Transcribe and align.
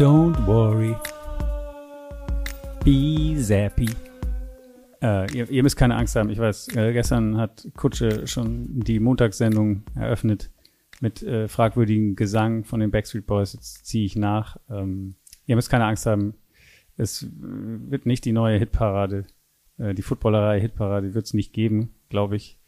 Don't 0.00 0.46
worry. 0.46 0.96
Be 2.82 3.36
zappy. 3.38 3.90
Äh, 5.02 5.30
ihr, 5.36 5.50
ihr, 5.50 5.62
müsst 5.62 5.76
keine 5.76 5.94
Angst 5.94 6.16
haben. 6.16 6.30
Ich 6.30 6.38
weiß, 6.38 6.68
äh, 6.74 6.94
gestern 6.94 7.36
hat 7.36 7.68
Kutsche 7.76 8.26
schon 8.26 8.80
die 8.80 8.98
Montagssendung 8.98 9.82
eröffnet 9.94 10.50
mit 11.00 11.22
äh, 11.22 11.48
fragwürdigem 11.48 12.16
Gesang 12.16 12.64
von 12.64 12.80
den 12.80 12.90
Backstreet 12.90 13.26
Boys. 13.26 13.52
Jetzt 13.52 13.84
ziehe 13.84 14.06
ich 14.06 14.16
nach. 14.16 14.56
Ähm, 14.70 15.16
ihr 15.44 15.56
müsst 15.56 15.68
keine 15.68 15.84
Angst 15.84 16.06
haben. 16.06 16.32
Es 16.96 17.26
wird 17.30 18.06
nicht 18.06 18.24
die 18.24 18.32
neue 18.32 18.58
Hitparade, 18.58 19.26
äh, 19.80 19.94
die 19.94 20.02
Footballerei-Hitparade 20.02 21.14
wird 21.14 21.26
es 21.26 21.34
nicht 21.34 21.52
geben, 21.52 21.94
glaube 22.08 22.36
ich. 22.36 22.58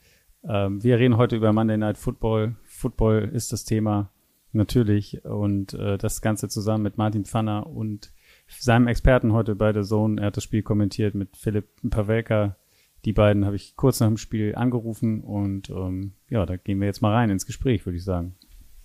Ähm, 0.48 0.83
wir 0.83 0.98
reden 0.98 1.16
heute 1.16 1.37
über 1.37 1.53
Monday 1.53 1.77
Night 1.77 1.98
Football. 1.98 2.57
Football 2.65 3.30
ist 3.33 3.53
das 3.53 3.65
Thema. 3.65 4.11
Natürlich. 4.53 5.25
Und 5.25 5.75
äh, 5.75 5.97
das 5.97 6.20
Ganze 6.20 6.48
zusammen 6.48 6.83
mit 6.83 6.98
Martin 6.98 7.25
Pfanner 7.25 7.67
und 7.67 8.12
seinem 8.48 8.87
Experten 8.87 9.33
heute 9.33 9.55
bei 9.55 9.73
der 9.73 9.84
Zone. 9.84 10.20
Er 10.20 10.27
hat 10.27 10.37
das 10.37 10.45
Spiel 10.45 10.62
kommentiert 10.62 11.15
mit 11.15 11.37
Philipp 11.37 11.69
Pavelka. 11.89 12.56
Die 13.05 13.12
beiden 13.12 13.45
habe 13.47 13.56
ich 13.56 13.77
kurz 13.77 14.01
nach 14.01 14.09
dem 14.09 14.17
Spiel 14.17 14.55
angerufen 14.55 15.23
und 15.23 15.70
ähm, 15.70 16.12
ja, 16.29 16.47
da 16.47 16.56
gehen 16.56 16.81
wir 16.81 16.87
jetzt 16.87 17.03
mal 17.03 17.12
rein 17.12 17.31
ins 17.31 17.47
Gespräch, 17.47 17.84
würde 17.84 17.97
ich 17.97 18.05
sagen. 18.05 18.37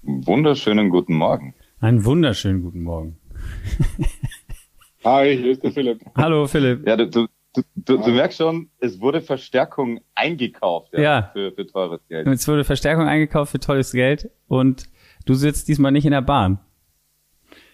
Wunderschönen 0.02 0.90
guten 0.90 1.16
Morgen. 1.16 1.54
Einen 1.80 2.04
wunderschönen 2.04 2.64
guten 2.64 2.82
Morgen. 2.82 3.18
Hi, 5.04 5.38
hier 5.38 5.52
ist 5.52 5.64
der 5.64 5.72
Philipp. 5.72 6.02
Hallo 6.16 6.48
Philipp. 6.48 6.88
Ja, 6.88 6.96
du, 6.96 7.10
du, 7.10 7.28
du, 7.76 7.98
du 7.98 8.10
merkst 8.12 8.38
schon, 8.38 8.70
es 8.80 9.00
wurde 9.00 9.22
Verstärkung 9.22 10.00
eingekauft 10.16 10.94
ja, 10.94 11.02
ja. 11.02 11.30
Für, 11.34 11.52
für 11.52 11.66
teures 11.68 12.02
Geld. 12.08 12.28
Es 12.28 12.48
wurde 12.48 12.64
Verstärkung 12.64 13.08
eingekauft 13.08 13.52
für 13.52 13.60
tolles 13.60 13.92
Geld 13.92 14.30
und 14.48 14.90
Du 15.28 15.34
sitzt 15.34 15.68
diesmal 15.68 15.92
nicht 15.92 16.06
in 16.06 16.12
der 16.12 16.22
Bahn. 16.22 16.60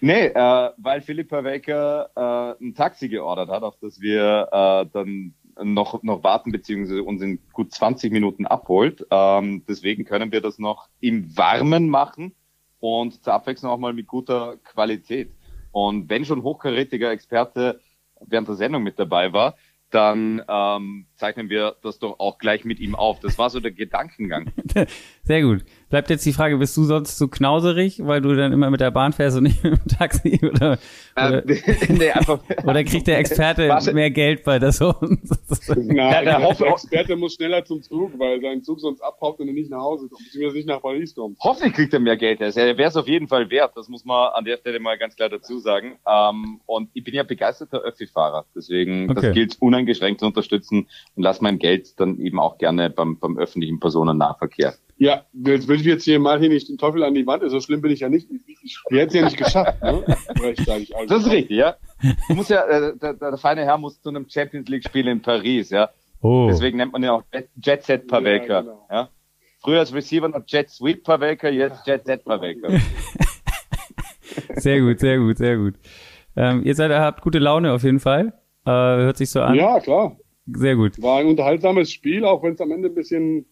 Nee, 0.02 0.26
äh, 0.26 0.70
weil 0.78 1.02
Philipp 1.02 1.32
Wecker 1.32 2.10
äh, 2.16 2.64
ein 2.64 2.74
Taxi 2.74 3.08
geordert 3.08 3.50
hat, 3.50 3.62
auf 3.62 3.78
das 3.80 4.02
wir 4.02 4.50
äh, 4.52 4.90
dann 4.92 5.36
noch, 5.62 6.02
noch 6.02 6.24
warten, 6.24 6.52
beziehungsweise 6.52 7.04
uns 7.04 7.22
in 7.22 7.40
gut 7.54 7.72
20 7.72 8.12
Minuten 8.12 8.48
abholt. 8.48 9.06
Ähm, 9.12 9.64
deswegen 9.68 10.04
können 10.04 10.32
wir 10.32 10.42
das 10.42 10.58
noch 10.58 10.90
im 11.00 11.38
Warmen 11.38 11.90
machen 11.90 12.34
und 12.80 13.24
zur 13.24 13.34
Abwechslung 13.34 13.72
auch 13.72 13.78
mal 13.78 13.94
mit 13.94 14.08
guter 14.08 14.58
Qualität. 14.64 15.32
Und 15.72 16.10
wenn 16.10 16.26
schon 16.26 16.42
hochkarätiger 16.42 17.12
Experte 17.12 17.80
während 18.20 18.48
der 18.48 18.56
Sendung 18.56 18.82
mit 18.82 18.98
dabei 18.98 19.32
war, 19.32 19.56
dann 19.94 20.42
ähm, 20.48 21.06
zeichnen 21.16 21.50
wir 21.50 21.76
das 21.84 22.00
doch 22.00 22.20
auch 22.20 22.40
gleich 22.40 22.66
mit 22.66 22.80
ihm 22.80 22.96
auf. 22.96 23.20
Das 23.20 23.38
war 23.38 23.50
so 23.50 23.60
der 23.60 23.72
Gedankengang. 23.72 24.52
Sehr 25.26 25.42
gut. 25.42 25.64
Bleibt 25.90 26.10
jetzt 26.10 26.26
die 26.26 26.34
Frage, 26.34 26.58
bist 26.58 26.76
du 26.76 26.84
sonst 26.84 27.18
so 27.18 27.30
knauserig, 27.30 28.02
weil 28.04 28.20
du 28.20 28.36
dann 28.36 28.52
immer 28.52 28.70
mit 28.70 28.82
der 28.82 28.92
Bahn 28.92 29.14
fährst 29.14 29.38
und 29.38 29.44
nicht 29.44 29.64
mit 29.64 29.74
dem 29.74 29.88
Taxi? 29.88 30.40
Oder, 30.44 30.78
oder, 31.16 31.44
nee, 31.88 32.10
einfach, 32.10 32.40
oder 32.66 32.84
kriegt 32.84 33.08
der 33.08 33.20
Experte 33.20 33.70
mehr 33.94 34.12
Geld 34.12 34.44
bei 34.44 34.60
der 34.60 34.74
so? 34.74 34.94
Nein, 35.76 36.26
der 36.26 36.50
Experte 36.50 37.16
muss 37.16 37.36
schneller 37.36 37.64
zum 37.64 37.82
Zug, 37.84 38.20
weil 38.20 38.42
sein 38.42 38.64
Zug 38.64 38.82
sonst 38.82 39.02
abhaut 39.02 39.40
und 39.40 39.48
er 39.48 39.54
nicht 39.54 39.70
nach 39.70 39.82
Hause 39.82 40.10
kommt, 40.10 40.26
beziehungsweise 40.26 40.58
nicht 40.58 40.68
nach 40.68 40.82
Paris 40.82 41.16
kommt. 41.16 41.38
Hoffentlich 41.40 41.74
kriegt 41.74 41.94
er 41.94 42.00
mehr 42.02 42.18
Geld. 42.18 42.42
Er 42.42 42.54
wäre 42.56 42.90
es 42.90 42.98
auf 42.98 43.08
jeden 43.08 43.30
Fall 43.30 43.50
wert. 43.50 43.72
Das 43.76 43.88
muss 43.88 44.04
man 44.04 44.34
an 44.34 44.44
der 44.44 44.58
Stelle 44.58 44.80
mal 44.82 44.98
ganz 44.98 45.16
klar 45.16 45.30
dazu 45.30 45.60
sagen. 45.60 46.00
Ähm, 46.06 46.60
und 46.66 46.90
ich 46.94 47.04
bin 47.04 47.14
ja 47.14 47.24
begeisterter 47.24 47.80
Öffi-Fahrer. 47.80 48.46
Deswegen, 48.56 49.10
okay. 49.10 49.22
das 49.22 49.34
gilt 49.34 49.62
uneingeschränkt 49.62 50.20
zu 50.20 50.26
unterstützen 50.26 50.88
und 51.16 51.24
lass 51.24 51.40
mein 51.40 51.60
Geld 51.60 51.98
dann 52.00 52.20
eben 52.20 52.40
auch 52.40 52.58
gerne 52.58 52.90
beim, 52.90 53.20
beim 53.20 53.38
öffentlichen 53.38 53.80
Personennahverkehr. 53.80 54.74
Ja, 54.98 55.26
jetzt 55.34 55.68
will 55.68 55.80
ich 55.80 55.86
jetzt 55.86 56.04
hier 56.04 56.20
mal 56.20 56.40
hier 56.40 56.50
nicht 56.50 56.70
den 56.70 56.78
Teufel 56.78 57.04
an 57.04 57.14
die 57.14 57.26
Wand, 57.26 57.44
so 57.48 57.60
schlimm 57.60 57.82
bin 57.82 57.92
ich 57.92 58.02
ja 58.02 58.10
nicht. 58.10 58.30
Ich 58.64 58.80
hätte 58.90 59.08
es 59.08 59.14
ja 59.14 59.26
nicht 59.26 59.38
geschafft, 59.38 59.82
ne? 59.82 60.04
Also. 60.44 60.86
Das 61.08 61.26
ist 61.26 61.32
richtig, 61.32 61.58
ja. 61.58 61.76
Du 62.28 62.36
musst 62.36 62.50
ja, 62.50 62.66
äh, 62.66 62.96
der, 62.98 63.14
der, 63.14 63.38
feine 63.38 63.66
Herr 63.66 63.78
muss 63.78 64.02
zu 64.02 64.10
einem 64.10 64.28
Champions 64.30 64.70
League 64.70 64.84
Spiel 64.84 65.08
in 65.08 65.22
Paris, 65.22 65.70
ja. 65.70 65.90
Oh. 66.22 66.48
Deswegen 66.50 66.78
nennt 66.78 66.94
man 66.94 67.04
ihn 67.04 67.10
auch 67.10 67.24
Jet 67.62 67.84
Set 67.84 68.08
Pavelka, 68.08 68.54
ja, 68.54 68.62
genau. 68.62 68.88
ja. 68.90 69.10
Früher 69.62 69.80
als 69.80 69.94
Receiver 69.94 70.28
noch 70.28 70.44
Jet 70.46 70.70
Sweep 70.70 71.04
Pavelka, 71.04 71.50
jetzt 71.50 71.88
Jet 71.88 72.06
Set 72.06 72.24
Pavelka. 72.24 72.70
sehr 74.56 74.82
gut, 74.82 75.00
sehr 75.00 75.18
gut, 75.18 75.38
sehr 75.38 75.58
gut. 75.58 75.76
Ähm, 76.36 76.64
ihr 76.66 76.76
seid, 76.76 76.92
habt 76.92 77.22
gute 77.22 77.40
Laune 77.40 77.72
auf 77.72 77.84
jeden 77.84 78.00
Fall. 78.00 78.34
Äh, 78.66 78.72
hört 78.72 79.18
sich 79.18 79.30
so 79.30 79.42
an. 79.42 79.56
Ja, 79.56 79.80
klar. 79.80 80.18
Sehr 80.48 80.76
gut. 80.76 81.02
War 81.02 81.20
ein 81.20 81.28
unterhaltsames 81.28 81.92
Spiel, 81.92 82.26
auch 82.26 82.44
wenn 82.44 82.54
es 82.54 82.62
am 82.62 82.72
Ende 82.72 82.90
ein 82.90 82.96
bisschen, 82.96 83.46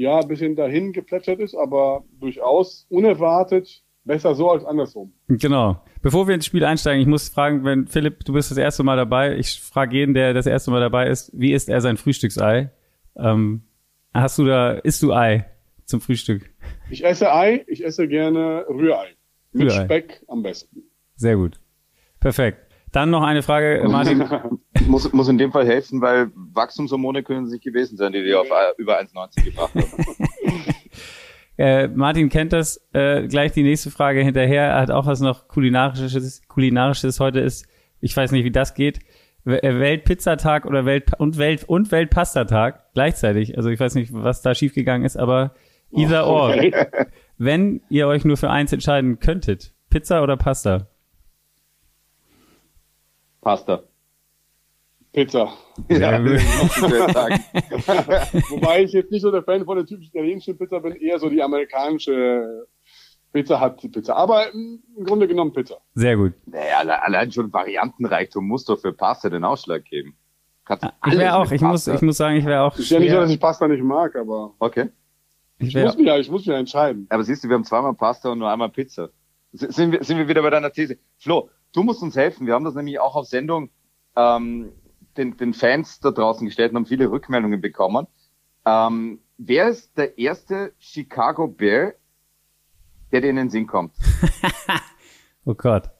ja, 0.00 0.18
ein 0.18 0.28
bisschen 0.28 0.56
dahin 0.56 0.92
geplätschert 0.92 1.40
ist, 1.40 1.54
aber 1.54 2.04
durchaus 2.18 2.86
unerwartet. 2.88 3.82
Besser 4.02 4.34
so 4.34 4.50
als 4.50 4.64
andersrum. 4.64 5.12
Genau. 5.28 5.82
Bevor 6.00 6.26
wir 6.26 6.34
ins 6.34 6.46
Spiel 6.46 6.64
einsteigen, 6.64 7.02
ich 7.02 7.06
muss 7.06 7.28
fragen, 7.28 7.64
wenn 7.64 7.86
Philipp, 7.86 8.24
du 8.24 8.32
bist 8.32 8.50
das 8.50 8.56
erste 8.56 8.82
Mal 8.82 8.96
dabei. 8.96 9.36
Ich 9.36 9.60
frage 9.60 9.94
jeden, 9.98 10.14
der 10.14 10.32
das 10.32 10.46
erste 10.46 10.70
Mal 10.70 10.80
dabei 10.80 11.06
ist, 11.08 11.30
wie 11.34 11.52
isst 11.52 11.68
er 11.68 11.82
sein 11.82 11.98
Frühstücksei? 11.98 12.70
Ähm, 13.14 13.62
hast 14.14 14.38
du 14.38 14.46
da, 14.46 14.72
isst 14.72 15.02
du 15.02 15.12
Ei 15.12 15.44
zum 15.84 16.00
Frühstück? 16.00 16.50
Ich 16.88 17.04
esse 17.04 17.30
Ei, 17.30 17.62
ich 17.68 17.84
esse 17.84 18.08
gerne 18.08 18.64
Rührei. 18.70 19.08
Mit 19.52 19.70
Rührei. 19.70 19.84
Speck 19.84 20.22
am 20.28 20.42
besten. 20.42 20.84
Sehr 21.16 21.36
gut. 21.36 21.60
Perfekt. 22.20 22.69
Dann 22.92 23.10
noch 23.10 23.22
eine 23.22 23.42
Frage, 23.42 23.86
Martin. 23.88 24.24
muss, 24.86 25.12
muss 25.12 25.28
in 25.28 25.38
dem 25.38 25.52
Fall 25.52 25.66
helfen, 25.66 26.00
weil 26.00 26.30
Wachstumshormone 26.34 27.22
können 27.22 27.46
sich 27.46 27.60
gewesen 27.60 27.96
sein, 27.96 28.12
die 28.12 28.22
dir 28.22 28.40
auf 28.40 28.48
über 28.78 29.00
1,90 29.00 29.44
gebracht 29.44 29.74
haben. 29.74 29.84
äh, 31.58 31.88
Martin 31.88 32.28
kennt 32.28 32.52
das. 32.52 32.84
Äh, 32.92 33.28
gleich 33.28 33.52
die 33.52 33.62
nächste 33.62 33.90
Frage 33.90 34.20
hinterher. 34.22 34.64
Er 34.64 34.80
hat 34.80 34.90
auch 34.90 35.06
was 35.06 35.20
noch 35.20 35.46
kulinarisches. 35.46 36.42
Kulinarisches 36.48 37.20
heute 37.20 37.40
ist, 37.40 37.66
ich 38.00 38.16
weiß 38.16 38.32
nicht, 38.32 38.44
wie 38.44 38.50
das 38.50 38.74
geht. 38.74 38.98
Äh, 39.44 39.78
Weltpizzatag 39.78 40.66
oder 40.66 40.84
Welt 40.84 41.12
und 41.18 41.38
Welt 41.38 41.64
und 41.68 41.92
Weltpastatag 41.92 42.92
gleichzeitig. 42.92 43.56
Also 43.56 43.70
ich 43.70 43.78
weiß 43.78 43.94
nicht, 43.94 44.12
was 44.12 44.42
da 44.42 44.54
schiefgegangen 44.54 45.06
ist, 45.06 45.16
aber 45.16 45.54
either 45.92 46.26
oh, 46.26 46.48
or. 46.48 46.56
Wenn 47.38 47.82
ihr 47.88 48.08
euch 48.08 48.24
nur 48.24 48.36
für 48.36 48.50
eins 48.50 48.72
entscheiden 48.72 49.20
könntet, 49.20 49.72
Pizza 49.90 50.22
oder 50.22 50.36
Pasta? 50.36 50.88
Pasta. 53.40 53.82
Pizza. 55.12 55.52
Ja, 55.88 56.22
Wobei 58.50 58.84
ich 58.84 58.92
jetzt 58.92 59.10
nicht 59.10 59.22
so 59.22 59.32
der 59.32 59.42
Fan 59.42 59.64
von 59.64 59.76
der 59.76 59.84
typischen 59.84 60.12
italienischen 60.14 60.56
Pizza 60.56 60.78
bin, 60.78 60.94
eher 60.96 61.18
so 61.18 61.28
die 61.28 61.42
amerikanische 61.42 62.68
Pizza 63.32 63.58
hat 63.58 63.82
die 63.82 63.88
Pizza. 63.88 64.14
Aber 64.14 64.52
im 64.52 64.80
Grunde 65.04 65.26
genommen 65.26 65.52
Pizza. 65.52 65.78
Sehr 65.94 66.16
gut. 66.16 66.34
Naja, 66.46 66.78
allein 66.78 67.32
schon 67.32 67.52
Variantenreichtum 67.52 68.46
muss 68.46 68.64
doch 68.64 68.78
für 68.78 68.92
Pasta 68.92 69.28
den 69.30 69.42
Ausschlag 69.44 69.84
geben. 69.84 70.16
Kannst 70.64 70.86
ich 71.06 71.18
wäre 71.18 71.34
auch, 71.36 71.50
ich 71.50 71.60
muss, 71.60 71.88
ich 71.88 72.02
muss 72.02 72.16
sagen, 72.16 72.36
ich 72.36 72.44
wäre 72.44 72.62
auch. 72.62 72.78
Ist 72.78 72.90
ja 72.90 73.00
nicht 73.00 73.10
so, 73.10 73.16
dass 73.16 73.30
ich 73.30 73.40
Pasta 73.40 73.66
nicht 73.66 73.82
mag, 73.82 74.14
aber. 74.14 74.54
Okay. 74.60 74.90
Ich, 75.58 75.74
ich 75.74 75.82
muss 75.82 75.96
mich 75.96 76.06
ja, 76.06 76.18
ich 76.18 76.30
muss 76.30 76.46
mich 76.46 76.56
entscheiden. 76.56 77.06
Aber 77.10 77.24
siehst 77.24 77.42
du, 77.42 77.48
wir 77.48 77.54
haben 77.56 77.64
zweimal 77.64 77.94
Pasta 77.94 78.30
und 78.30 78.38
nur 78.38 78.48
einmal 78.50 78.68
Pizza. 78.68 79.10
Sind 79.52 79.90
wir, 79.92 80.04
sind 80.04 80.16
wir 80.16 80.28
wieder 80.28 80.42
bei 80.42 80.50
deiner 80.50 80.70
These? 80.70 80.98
Flo, 81.18 81.50
du 81.72 81.82
musst 81.82 82.02
uns 82.02 82.16
helfen. 82.16 82.46
Wir 82.46 82.54
haben 82.54 82.64
das 82.64 82.74
nämlich 82.74 82.98
auch 83.00 83.16
auf 83.16 83.26
Sendung 83.26 83.70
ähm, 84.16 84.72
den, 85.16 85.36
den 85.36 85.54
Fans 85.54 86.00
da 86.00 86.10
draußen 86.10 86.46
gestellt 86.46 86.72
und 86.72 86.76
haben 86.76 86.86
viele 86.86 87.10
Rückmeldungen 87.10 87.60
bekommen. 87.60 88.06
Ähm, 88.66 89.20
wer 89.38 89.68
ist 89.68 89.96
der 89.96 90.18
erste 90.18 90.72
Chicago 90.78 91.48
Bear, 91.48 91.94
der 93.12 93.20
dir 93.20 93.30
in 93.30 93.36
den 93.36 93.50
Sinn 93.50 93.66
kommt? 93.66 93.94
oh 95.44 95.54
Gott. 95.54 95.90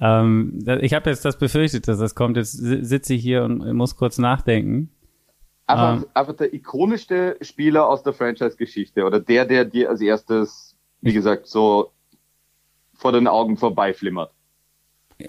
Ähm, 0.00 0.58
ich 0.80 0.92
habe 0.94 1.10
jetzt 1.10 1.24
das 1.24 1.38
befürchtet, 1.38 1.86
dass 1.86 1.98
das 1.98 2.14
kommt. 2.14 2.36
Jetzt 2.36 2.52
sitze 2.52 3.14
ich 3.14 3.22
hier 3.22 3.44
und 3.44 3.72
muss 3.74 3.96
kurz 3.96 4.18
nachdenken. 4.18 4.90
Einfach, 5.66 6.02
ähm, 6.02 6.06
einfach 6.12 6.36
der 6.36 6.52
ikonischste 6.52 7.38
Spieler 7.40 7.88
aus 7.88 8.02
der 8.02 8.12
Franchise-Geschichte 8.12 9.04
oder 9.04 9.20
der, 9.20 9.46
der 9.46 9.64
dir 9.64 9.88
als 9.88 10.00
erstes, 10.00 10.76
wie 11.00 11.12
gesagt, 11.12 11.46
so 11.46 11.92
vor 12.92 13.12
den 13.12 13.26
Augen 13.26 13.56
vorbeiflimmert. 13.56 14.32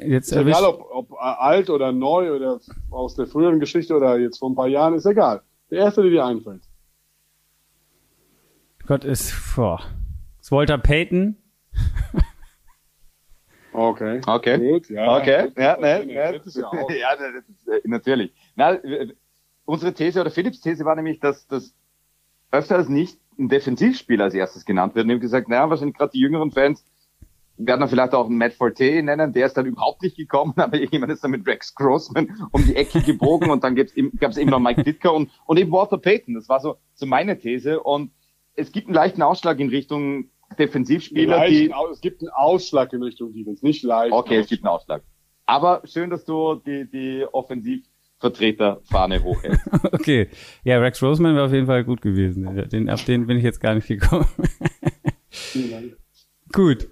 Jetzt 0.03 0.31
ist 0.31 0.37
egal, 0.37 0.65
ob, 0.65 0.87
ob 0.91 1.13
alt 1.19 1.69
oder 1.69 1.91
neu 1.91 2.35
oder 2.35 2.59
aus 2.89 3.15
der 3.15 3.27
früheren 3.27 3.59
Geschichte 3.59 3.95
oder 3.95 4.17
jetzt 4.17 4.39
vor 4.39 4.49
ein 4.49 4.55
paar 4.55 4.67
Jahren, 4.67 4.93
ist 4.93 5.05
egal. 5.05 5.41
Der 5.71 5.79
erste, 5.79 6.01
der 6.01 6.11
dir 6.11 6.25
einfällt. 6.25 6.63
Gott 8.85 9.03
ist, 9.03 9.33
boah. 9.55 9.81
Ist 10.39 10.51
Walter 10.51 10.77
Payton? 10.77 11.37
okay. 13.73 14.21
Okay. 14.25 14.57
Gut, 14.57 14.89
ja. 14.89 15.17
Okay. 15.17 15.51
Ja, 15.57 15.77
ne, 15.77 16.05
ne. 16.05 16.41
Das 16.43 16.55
ja, 16.55 16.69
das 17.17 17.49
ist, 17.49 17.67
äh, 17.67 17.81
natürlich. 17.85 18.31
Na, 18.55 18.77
unsere 19.65 19.93
These 19.93 20.21
oder 20.21 20.29
Philipps 20.29 20.61
These 20.61 20.85
war 20.85 20.95
nämlich, 20.95 21.19
dass, 21.19 21.47
dass 21.47 21.73
öfter 22.51 22.75
als 22.75 22.89
nicht 22.89 23.19
ein 23.39 23.49
Defensivspiel 23.49 24.21
als 24.21 24.33
erstes 24.33 24.65
genannt 24.65 24.95
wird. 24.95 25.05
Und 25.05 25.09
ich 25.09 25.15
habe 25.15 25.21
gesagt, 25.21 25.49
naja, 25.49 25.69
wahrscheinlich 25.69 25.97
gerade 25.97 26.11
die 26.11 26.19
jüngeren 26.19 26.51
Fans 26.51 26.85
werden 27.57 27.81
wir 27.81 27.87
vielleicht 27.87 28.13
auch 28.13 28.27
Matt 28.27 28.53
Forte 28.53 29.01
nennen, 29.01 29.33
der 29.33 29.45
ist 29.45 29.55
dann 29.55 29.65
überhaupt 29.65 30.01
nicht 30.01 30.17
gekommen, 30.17 30.53
aber 30.57 30.77
jemand 30.77 31.11
ist 31.11 31.23
dann 31.23 31.31
mit 31.31 31.47
Rex 31.47 31.73
Grossman 31.75 32.29
um 32.51 32.65
die 32.65 32.75
Ecke 32.75 33.01
gebogen 33.01 33.49
und 33.49 33.63
dann 33.63 33.75
gab 33.75 33.87
es 33.87 34.37
eben 34.37 34.49
noch 34.49 34.59
Mike 34.59 34.83
Ditka 34.83 35.09
und, 35.09 35.31
und 35.45 35.57
eben 35.57 35.71
Walter 35.71 35.97
Payton. 35.97 36.35
Das 36.35 36.49
war 36.49 36.59
so, 36.59 36.77
so 36.93 37.05
meine 37.05 37.37
These 37.37 37.79
und 37.79 38.11
es 38.55 38.71
gibt 38.71 38.87
einen 38.87 38.95
leichten 38.95 39.21
Ausschlag 39.21 39.59
in 39.59 39.69
Richtung 39.69 40.29
Defensivspieler. 40.57 41.37
Leichten, 41.37 41.53
die, 41.53 41.73
es 41.91 42.01
gibt 42.01 42.21
einen 42.21 42.29
Ausschlag 42.29 42.93
in 42.93 43.03
Richtung 43.03 43.33
Defense, 43.33 43.65
nicht 43.65 43.83
leicht. 43.83 44.13
Okay, 44.13 44.37
es 44.37 44.47
gibt 44.47 44.63
einen 44.63 44.73
Ausschlag. 44.73 45.03
Aber 45.45 45.81
schön, 45.85 46.09
dass 46.09 46.25
du 46.25 46.55
die, 46.55 46.89
die 46.89 47.25
Offensivvertreterfahne 47.31 49.23
hochhältst. 49.23 49.67
okay. 49.91 50.29
Ja, 50.63 50.79
Rex 50.79 51.01
Roseman 51.03 51.35
wäre 51.35 51.45
auf 51.45 51.53
jeden 51.53 51.67
Fall 51.67 51.83
gut 51.83 52.01
gewesen. 52.01 52.67
Den, 52.69 52.89
auf 52.89 53.03
den 53.03 53.27
bin 53.27 53.37
ich 53.37 53.43
jetzt 53.43 53.59
gar 53.59 53.75
nicht 53.75 53.87
gekommen. 53.87 54.27
Vielen 55.29 55.71
Dank. 55.71 55.97
Gut. 56.51 56.87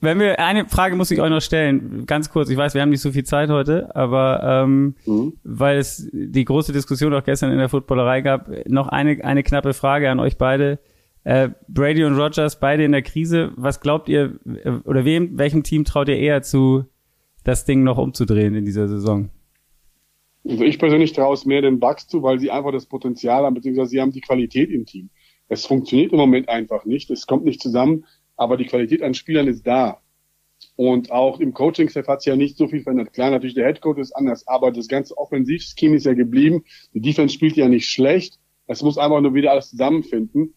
Wenn 0.00 0.18
wir 0.18 0.38
eine 0.38 0.66
Frage 0.66 0.96
muss 0.96 1.10
ich 1.10 1.20
euch 1.20 1.30
noch 1.30 1.42
stellen, 1.42 2.06
ganz 2.06 2.30
kurz. 2.30 2.48
Ich 2.48 2.56
weiß, 2.56 2.74
wir 2.74 2.82
haben 2.82 2.90
nicht 2.90 3.02
so 3.02 3.12
viel 3.12 3.24
Zeit 3.24 3.50
heute, 3.50 3.94
aber 3.94 4.64
ähm, 4.64 4.94
mhm. 5.04 5.34
weil 5.44 5.78
es 5.78 6.08
die 6.12 6.44
große 6.44 6.72
Diskussion 6.72 7.12
auch 7.12 7.24
gestern 7.24 7.52
in 7.52 7.58
der 7.58 7.68
Footballerei 7.68 8.22
gab, 8.22 8.50
noch 8.66 8.88
eine 8.88 9.22
eine 9.24 9.42
knappe 9.42 9.74
Frage 9.74 10.10
an 10.10 10.20
euch 10.20 10.38
beide. 10.38 10.78
Äh, 11.24 11.50
Brady 11.68 12.04
und 12.04 12.16
Rogers 12.16 12.60
beide 12.60 12.84
in 12.84 12.92
der 12.92 13.02
Krise. 13.02 13.52
Was 13.56 13.80
glaubt 13.80 14.08
ihr 14.08 14.38
äh, 14.64 14.70
oder 14.84 15.04
wem 15.04 15.38
welchem 15.38 15.62
Team 15.62 15.84
traut 15.84 16.08
ihr 16.08 16.16
eher 16.16 16.42
zu, 16.42 16.84
das 17.44 17.66
Ding 17.66 17.82
noch 17.82 17.98
umzudrehen 17.98 18.54
in 18.54 18.64
dieser 18.64 18.88
Saison? 18.88 19.30
Also 20.48 20.64
ich 20.64 20.78
persönlich 20.78 21.12
traue 21.12 21.34
es 21.34 21.44
mehr 21.44 21.60
den 21.60 21.78
Bucks 21.78 22.06
zu, 22.06 22.22
weil 22.22 22.40
sie 22.40 22.50
einfach 22.50 22.72
das 22.72 22.86
Potenzial 22.86 23.44
haben, 23.44 23.54
beziehungsweise 23.54 23.90
sie 23.90 24.00
haben 24.00 24.12
die 24.12 24.22
Qualität 24.22 24.70
im 24.70 24.86
Team. 24.86 25.10
Es 25.48 25.66
funktioniert 25.66 26.12
im 26.12 26.18
Moment 26.18 26.48
einfach 26.48 26.84
nicht. 26.84 27.10
Es 27.10 27.26
kommt 27.26 27.44
nicht 27.44 27.60
zusammen 27.60 28.04
aber 28.40 28.56
die 28.56 28.64
Qualität 28.64 29.02
an 29.02 29.12
Spielern 29.12 29.48
ist 29.48 29.66
da. 29.66 30.00
Und 30.74 31.10
auch 31.10 31.40
im 31.40 31.52
Coaching-Staff 31.52 32.08
hat 32.08 32.22
sich 32.22 32.30
ja 32.30 32.36
nicht 32.36 32.56
so 32.56 32.68
viel 32.68 32.82
verändert. 32.82 33.12
Klar, 33.12 33.30
natürlich 33.30 33.54
der 33.54 33.66
Headcoach 33.66 33.98
ist 33.98 34.12
anders, 34.12 34.48
aber 34.48 34.72
das 34.72 34.88
ganze 34.88 35.18
Offensivscheme 35.18 35.96
ist 35.96 36.06
ja 36.06 36.14
geblieben. 36.14 36.64
Die 36.94 37.02
Defense 37.02 37.34
spielt 37.34 37.56
ja 37.56 37.68
nicht 37.68 37.86
schlecht. 37.86 38.38
Es 38.66 38.82
muss 38.82 38.96
einfach 38.96 39.20
nur 39.20 39.34
wieder 39.34 39.50
alles 39.50 39.68
zusammenfinden. 39.68 40.54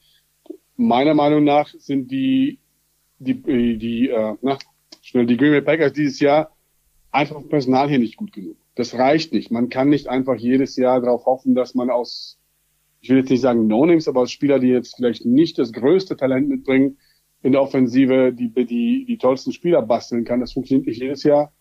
Meiner 0.78 1.14
Meinung 1.14 1.44
nach 1.44 1.74
sind 1.78 2.10
die, 2.10 2.60
die, 3.20 3.42
die, 3.42 3.78
die 3.78 4.10
äh, 4.10 4.36
na, 4.42 4.58
die 5.14 5.38
Green 5.38 5.52
Bay 5.52 5.62
Packers 5.62 5.92
dieses 5.92 6.22
Jahr 6.22 6.56
einfach 7.12 7.36
vom 7.36 7.50
Personal 7.50 7.90
hier 7.90 8.00
nicht 8.00 8.16
gut 8.16 8.32
genug. 8.32 8.56
Das 8.76 8.94
reicht 8.94 9.34
nicht. 9.34 9.52
Man 9.52 9.68
kann 9.68 9.90
nicht 9.90 10.08
einfach 10.08 10.36
jedes 10.36 10.78
Jahr 10.78 11.02
darauf 11.02 11.26
hoffen, 11.26 11.54
dass 11.54 11.76
man 11.76 11.90
aus, 11.90 12.40
ich 13.02 13.10
will 13.10 13.18
jetzt 13.18 13.30
nicht 13.30 13.42
sagen 13.42 13.68
No-Names, 13.68 14.08
aber 14.08 14.22
aus 14.22 14.32
Spieler, 14.32 14.60
die 14.60 14.70
jetzt 14.70 14.96
vielleicht 14.96 15.26
nicht 15.26 15.60
das 15.60 15.74
größte 15.74 16.16
Talent 16.16 16.48
mitbringen, 16.48 16.98
in 17.44 17.52
der 17.52 17.62
Offensive 17.62 18.34
die, 18.34 18.50
die, 18.50 19.06
die 19.06 19.18
tollsten 19.18 19.52
Spieler 19.52 19.82
basteln 19.82 20.24
kann. 20.24 20.40
Das 20.40 20.54
funktioniert 20.54 20.88
nicht 20.88 21.02
jedes 21.02 21.24
Jahr. 21.24 21.54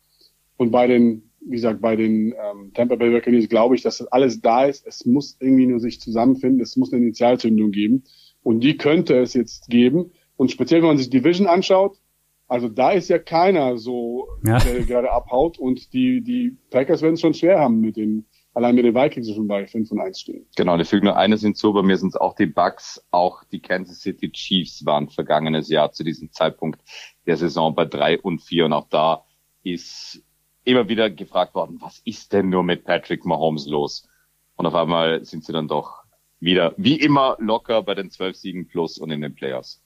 Und 0.56 0.70
bei 0.70 0.86
den, 0.86 1.30
wie 1.40 1.56
gesagt, 1.56 1.80
bei 1.80 1.96
den 1.96 2.32
ähm, 2.32 2.72
Tampa 2.72 2.94
Bay 2.94 3.10
Buccaneers 3.10 3.48
glaube 3.48 3.74
ich, 3.74 3.82
dass 3.82 3.98
das 3.98 4.06
alles 4.06 4.40
da 4.40 4.64
ist. 4.64 4.86
Es 4.86 5.04
muss 5.04 5.36
irgendwie 5.40 5.66
nur 5.66 5.80
sich 5.80 6.00
zusammenfinden. 6.00 6.60
Es 6.60 6.76
muss 6.76 6.92
eine 6.92 7.02
Initialzündung 7.02 7.72
geben. 7.72 8.04
Und 8.44 8.60
die 8.60 8.76
könnte 8.76 9.18
es 9.18 9.34
jetzt 9.34 9.68
geben. 9.68 10.12
Und 10.36 10.52
speziell, 10.52 10.80
wenn 10.82 10.88
man 10.88 10.98
sich 10.98 11.10
Division 11.10 11.48
anschaut, 11.48 11.98
also 12.46 12.68
da 12.68 12.92
ist 12.92 13.08
ja 13.08 13.18
keiner 13.18 13.76
so, 13.76 14.28
ja. 14.46 14.58
der 14.58 14.84
gerade 14.84 15.10
abhaut. 15.10 15.58
Und 15.58 15.92
die, 15.92 16.22
die 16.22 16.56
Packers 16.70 17.02
werden 17.02 17.14
es 17.14 17.20
schon 17.20 17.34
schwer 17.34 17.58
haben 17.58 17.80
mit 17.80 17.96
den 17.96 18.26
allein 18.54 18.74
mit 18.74 18.84
den 18.84 18.94
Vikings 18.94 19.32
schon 19.32 19.46
bei 19.46 19.66
5 19.66 19.90
und 19.90 20.00
1 20.00 20.20
stehen. 20.20 20.46
Genau, 20.56 20.78
ich 20.78 20.88
füge 20.88 21.06
nur 21.06 21.16
eines 21.16 21.42
hinzu, 21.42 21.72
bei 21.72 21.82
mir 21.82 21.96
sind 21.96 22.10
es 22.10 22.16
auch 22.16 22.34
die 22.34 22.46
Bucks, 22.46 23.04
auch 23.10 23.44
die 23.44 23.60
Kansas 23.60 24.00
City 24.00 24.30
Chiefs 24.30 24.84
waren 24.84 25.08
vergangenes 25.08 25.68
Jahr 25.68 25.92
zu 25.92 26.04
diesem 26.04 26.30
Zeitpunkt 26.32 26.80
der 27.26 27.36
Saison 27.36 27.74
bei 27.74 27.84
3 27.84 28.20
und 28.20 28.40
4 28.40 28.66
und 28.66 28.72
auch 28.72 28.88
da 28.88 29.24
ist 29.62 30.22
immer 30.64 30.88
wieder 30.88 31.10
gefragt 31.10 31.54
worden, 31.54 31.78
was 31.80 32.00
ist 32.04 32.32
denn 32.32 32.48
nur 32.48 32.62
mit 32.62 32.84
Patrick 32.84 33.24
Mahomes 33.24 33.66
los? 33.66 34.08
Und 34.56 34.66
auf 34.66 34.74
einmal 34.74 35.24
sind 35.24 35.44
sie 35.44 35.52
dann 35.52 35.68
doch 35.68 36.02
wieder, 36.40 36.74
wie 36.76 36.96
immer, 36.96 37.36
locker 37.40 37.82
bei 37.82 37.94
den 37.94 38.10
12 38.10 38.36
Siegen 38.36 38.68
plus 38.68 38.98
und 38.98 39.10
in 39.10 39.20
den 39.20 39.34
Playoffs. 39.34 39.82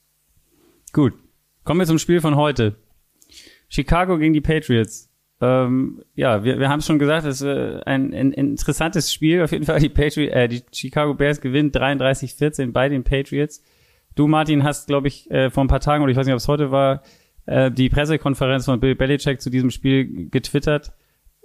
Gut. 0.93 1.13
Kommen 1.63 1.79
wir 1.79 1.87
zum 1.87 1.99
Spiel 1.99 2.21
von 2.21 2.35
heute. 2.35 2.75
Chicago 3.69 4.17
gegen 4.17 4.33
die 4.33 4.41
Patriots. 4.41 5.06
Ähm, 5.39 6.03
ja, 6.15 6.43
wir, 6.43 6.59
wir 6.59 6.69
haben 6.69 6.79
es 6.79 6.87
schon 6.87 6.97
gesagt, 6.97 7.25
es 7.25 7.41
ist 7.41 7.47
äh, 7.47 7.81
ein, 7.85 8.13
ein, 8.13 8.31
interessantes 8.31 9.13
Spiel. 9.13 9.43
Auf 9.43 9.51
jeden 9.51 9.65
Fall 9.65 9.79
die 9.79 9.89
Patriots, 9.89 10.35
äh, 10.35 10.47
die 10.47 10.63
Chicago 10.73 11.13
Bears 11.13 11.41
gewinnen 11.41 11.71
33-14 11.71 12.71
bei 12.71 12.89
den 12.89 13.03
Patriots. 13.03 13.63
Du, 14.15 14.27
Martin, 14.27 14.63
hast, 14.63 14.87
glaube 14.87 15.07
ich, 15.07 15.29
äh, 15.29 15.51
vor 15.51 15.63
ein 15.63 15.67
paar 15.67 15.79
Tagen, 15.79 16.03
oder 16.03 16.11
ich 16.11 16.17
weiß 16.17 16.25
nicht, 16.25 16.33
ob 16.33 16.39
es 16.39 16.47
heute 16.47 16.71
war, 16.71 17.03
äh, 17.45 17.69
die 17.69 17.89
Pressekonferenz 17.89 18.65
von 18.65 18.79
Bill 18.79 18.95
Belichick 18.95 19.39
zu 19.39 19.51
diesem 19.51 19.69
Spiel 19.69 20.29
getwittert, 20.29 20.91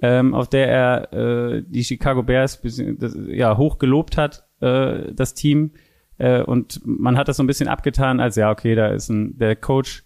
ähm, 0.00 0.34
auf 0.34 0.48
der 0.48 0.68
er 0.68 1.12
äh, 1.12 1.62
die 1.66 1.84
Chicago 1.84 2.22
Bears 2.22 2.62
das, 2.62 3.16
ja, 3.26 3.58
hoch 3.58 3.78
gelobt 3.78 4.16
hat, 4.16 4.44
äh, 4.60 5.12
das 5.12 5.34
Team. 5.34 5.72
Äh, 6.16 6.42
und 6.42 6.80
man 6.84 7.18
hat 7.18 7.28
das 7.28 7.36
so 7.36 7.42
ein 7.42 7.46
bisschen 7.46 7.68
abgetan, 7.68 8.20
als 8.20 8.36
ja, 8.36 8.50
okay, 8.50 8.74
da 8.74 8.88
ist 8.88 9.10
ein 9.10 9.36
der 9.38 9.54
Coach 9.54 10.02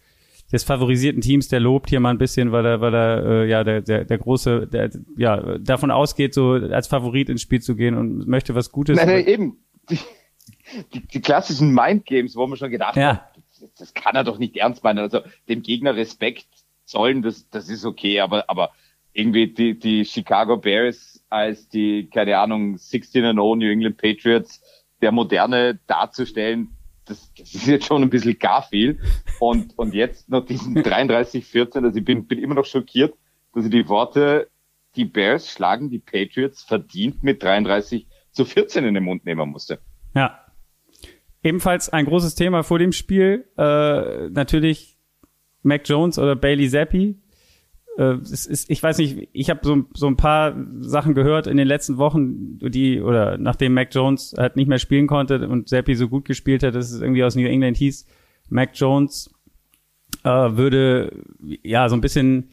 des 0.52 0.64
favorisierten 0.64 1.20
Teams, 1.20 1.48
der 1.48 1.60
lobt 1.60 1.90
hier 1.90 2.00
mal 2.00 2.10
ein 2.10 2.18
bisschen, 2.18 2.52
weil 2.52 2.64
er, 2.64 2.80
weil 2.80 2.94
er 2.94 3.24
äh, 3.24 3.48
ja 3.48 3.64
der, 3.64 3.80
der, 3.82 4.04
der 4.04 4.18
große, 4.18 4.68
der 4.68 4.90
ja 5.16 5.58
davon 5.58 5.90
ausgeht, 5.90 6.34
so 6.34 6.52
als 6.52 6.86
Favorit 6.86 7.28
ins 7.28 7.42
Spiel 7.42 7.60
zu 7.60 7.74
gehen 7.74 7.96
und 7.96 8.28
möchte 8.28 8.54
was 8.54 8.70
Gutes. 8.70 8.96
Nein, 8.96 9.08
nein 9.08 9.26
eben. 9.26 9.58
Die, 9.90 9.98
die, 10.94 11.06
die 11.06 11.20
klassischen 11.20 11.72
Mindgames, 11.72 12.36
wo 12.36 12.46
man 12.46 12.56
schon 12.56 12.70
gedacht 12.70 12.96
ja. 12.96 13.08
hat, 13.08 13.42
das, 13.60 13.72
das 13.78 13.94
kann 13.94 14.14
er 14.14 14.24
doch 14.24 14.38
nicht 14.38 14.56
ernst 14.56 14.84
meinen. 14.84 14.98
Also 14.98 15.20
dem 15.48 15.62
Gegner 15.62 15.96
Respekt 15.96 16.46
zollen, 16.84 17.22
das, 17.22 17.48
das 17.50 17.68
ist 17.68 17.84
okay, 17.84 18.20
aber, 18.20 18.48
aber 18.48 18.70
irgendwie 19.12 19.48
die, 19.48 19.78
die 19.78 20.04
Chicago 20.04 20.56
Bears 20.56 21.24
als 21.28 21.68
die, 21.68 22.08
keine 22.12 22.38
Ahnung, 22.38 22.76
16-0 22.76 23.32
New 23.32 23.70
England 23.70 23.96
Patriots 23.96 24.62
der 25.00 25.12
Moderne 25.12 25.80
darzustellen, 25.86 26.75
das, 27.06 27.32
das 27.38 27.54
ist 27.54 27.66
jetzt 27.66 27.86
schon 27.86 28.02
ein 28.02 28.10
bisschen 28.10 28.38
gar 28.38 28.62
viel. 28.62 29.00
Und, 29.40 29.78
und 29.78 29.94
jetzt 29.94 30.28
noch 30.28 30.44
diesen 30.44 30.74
33, 30.82 31.44
14, 31.44 31.84
also 31.84 31.98
ich 31.98 32.04
bin, 32.04 32.26
bin 32.26 32.38
immer 32.38 32.54
noch 32.54 32.66
schockiert, 32.66 33.14
dass 33.54 33.64
ich 33.64 33.70
die 33.70 33.88
Worte, 33.88 34.48
die 34.96 35.04
Bears 35.04 35.50
schlagen 35.50 35.90
die 35.90 35.98
Patriots 35.98 36.62
verdient 36.62 37.22
mit 37.22 37.42
33 37.42 38.06
zu 38.32 38.44
14 38.44 38.84
in 38.84 38.94
den 38.94 39.04
Mund 39.04 39.24
nehmen 39.24 39.48
musste. 39.48 39.80
Ja. 40.14 40.40
Ebenfalls 41.42 41.88
ein 41.88 42.06
großes 42.06 42.34
Thema 42.34 42.62
vor 42.64 42.78
dem 42.78 42.92
Spiel, 42.92 43.48
äh, 43.56 44.28
natürlich 44.30 44.98
Mac 45.62 45.88
Jones 45.88 46.18
oder 46.18 46.34
Bailey 46.34 46.68
Zappi, 46.68 47.20
ist, 47.98 48.70
ich 48.70 48.82
weiß 48.82 48.98
nicht, 48.98 49.28
ich 49.32 49.48
habe 49.48 49.60
so, 49.62 49.84
so 49.94 50.06
ein 50.06 50.16
paar 50.16 50.54
Sachen 50.80 51.14
gehört 51.14 51.46
in 51.46 51.56
den 51.56 51.66
letzten 51.66 51.96
Wochen, 51.96 52.58
die, 52.58 53.00
oder 53.00 53.38
nachdem 53.38 53.74
Mac 53.74 53.88
Jones 53.94 54.34
halt 54.36 54.56
nicht 54.56 54.68
mehr 54.68 54.78
spielen 54.78 55.06
konnte 55.06 55.48
und 55.48 55.68
Seppi 55.68 55.94
so 55.94 56.08
gut 56.08 56.26
gespielt 56.26 56.62
hat, 56.62 56.74
dass 56.74 56.90
es 56.90 57.00
irgendwie 57.00 57.24
aus 57.24 57.36
New 57.36 57.46
England 57.46 57.76
hieß, 57.78 58.06
Mac 58.50 58.70
Jones 58.74 59.30
äh, 60.24 60.28
würde 60.28 61.24
ja 61.62 61.88
so 61.88 61.96
ein 61.96 62.00
bisschen 62.00 62.50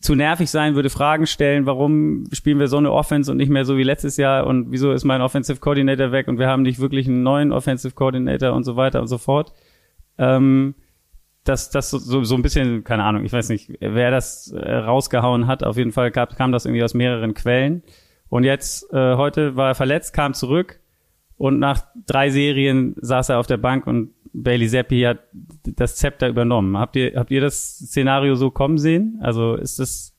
zu 0.00 0.14
nervig 0.14 0.50
sein, 0.50 0.74
würde 0.74 0.90
Fragen 0.90 1.26
stellen, 1.26 1.66
warum 1.66 2.26
spielen 2.32 2.58
wir 2.58 2.68
so 2.68 2.76
eine 2.76 2.92
Offense 2.92 3.30
und 3.30 3.38
nicht 3.38 3.48
mehr 3.48 3.64
so 3.64 3.76
wie 3.78 3.82
letztes 3.82 4.16
Jahr 4.16 4.46
und 4.46 4.70
wieso 4.70 4.92
ist 4.92 5.04
mein 5.04 5.22
Offensive 5.22 5.60
Coordinator 5.60 6.12
weg 6.12 6.28
und 6.28 6.38
wir 6.38 6.46
haben 6.46 6.62
nicht 6.62 6.78
wirklich 6.78 7.08
einen 7.08 7.22
neuen 7.22 7.52
Offensive 7.52 7.94
Coordinator 7.94 8.52
und 8.52 8.64
so 8.64 8.76
weiter 8.76 9.00
und 9.00 9.08
so 9.08 9.18
fort. 9.18 9.54
Ähm, 10.18 10.74
dass 11.44 11.70
das 11.70 11.90
so, 11.90 12.24
so 12.24 12.34
ein 12.34 12.42
bisschen, 12.42 12.84
keine 12.84 13.04
Ahnung, 13.04 13.24
ich 13.24 13.32
weiß 13.32 13.50
nicht, 13.50 13.70
wer 13.80 14.10
das 14.10 14.50
äh, 14.52 14.74
rausgehauen 14.74 15.46
hat. 15.46 15.62
Auf 15.62 15.76
jeden 15.76 15.92
Fall 15.92 16.10
gab, 16.10 16.36
kam 16.36 16.52
das 16.52 16.64
irgendwie 16.64 16.82
aus 16.82 16.94
mehreren 16.94 17.34
Quellen. 17.34 17.82
Und 18.28 18.44
jetzt, 18.44 18.90
äh, 18.92 19.16
heute 19.16 19.54
war 19.54 19.68
er 19.68 19.74
verletzt, 19.74 20.14
kam 20.14 20.34
zurück 20.34 20.80
und 21.36 21.58
nach 21.58 21.86
drei 22.06 22.30
Serien 22.30 22.96
saß 23.00 23.28
er 23.28 23.38
auf 23.38 23.46
der 23.46 23.58
Bank 23.58 23.86
und 23.86 24.14
Bailey 24.32 24.68
Zappi 24.68 25.02
hat 25.02 25.20
das 25.62 25.96
Zepter 25.96 26.28
übernommen. 26.28 26.76
Habt 26.78 26.96
ihr, 26.96 27.12
habt 27.14 27.30
ihr 27.30 27.40
das 27.40 27.78
Szenario 27.78 28.34
so 28.34 28.50
kommen 28.50 28.78
sehen? 28.78 29.18
Also 29.22 29.54
ist 29.54 29.78
das 29.78 30.16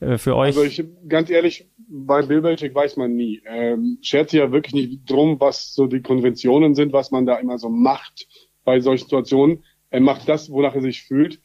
äh, 0.00 0.18
für 0.18 0.34
euch? 0.34 0.56
Also 0.56 0.64
ich, 0.64 0.84
ganz 1.08 1.30
ehrlich, 1.30 1.68
bei 1.88 2.22
Bill 2.22 2.40
Belichick 2.40 2.74
weiß 2.74 2.96
man 2.96 3.14
nie. 3.14 3.42
Ähm, 3.46 3.98
schert 4.02 4.32
ja 4.32 4.50
wirklich 4.50 4.74
nicht 4.74 5.10
drum, 5.10 5.38
was 5.38 5.74
so 5.74 5.86
die 5.86 6.02
Konventionen 6.02 6.74
sind, 6.74 6.92
was 6.92 7.10
man 7.10 7.26
da 7.26 7.36
immer 7.36 7.58
so 7.58 7.68
macht 7.68 8.26
bei 8.64 8.80
solchen 8.80 9.04
Situationen. 9.04 9.62
Er 9.90 10.00
macht 10.00 10.28
das, 10.28 10.50
wonach 10.50 10.74
er 10.74 10.82
sich 10.82 11.02
fühlt. 11.02 11.40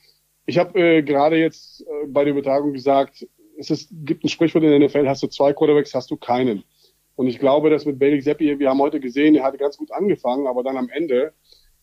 Ich 0.45 0.57
habe 0.57 0.79
äh, 0.79 1.03
gerade 1.03 1.37
jetzt 1.37 1.81
äh, 1.81 2.07
bei 2.07 2.23
der 2.23 2.33
Übertragung 2.33 2.73
gesagt, 2.73 3.27
es 3.57 3.69
ist, 3.69 3.89
gibt 3.91 4.23
ein 4.23 4.29
Sprichwort 4.29 4.63
in 4.63 4.71
der 4.71 4.79
NFL, 4.79 5.07
hast 5.07 5.21
du 5.23 5.27
zwei 5.27 5.53
Quarterbacks, 5.53 5.93
hast 5.93 6.09
du 6.09 6.17
keinen. 6.17 6.63
Und 7.15 7.27
ich 7.27 7.39
glaube, 7.39 7.69
dass 7.69 7.85
mit 7.85 7.99
Bailey 7.99 8.21
Zappi, 8.21 8.57
wir 8.57 8.69
haben 8.69 8.79
heute 8.79 8.99
gesehen, 8.99 9.35
er 9.35 9.43
hatte 9.43 9.57
ganz 9.57 9.77
gut 9.77 9.91
angefangen, 9.91 10.47
aber 10.47 10.63
dann 10.63 10.77
am 10.77 10.89
Ende 10.89 11.33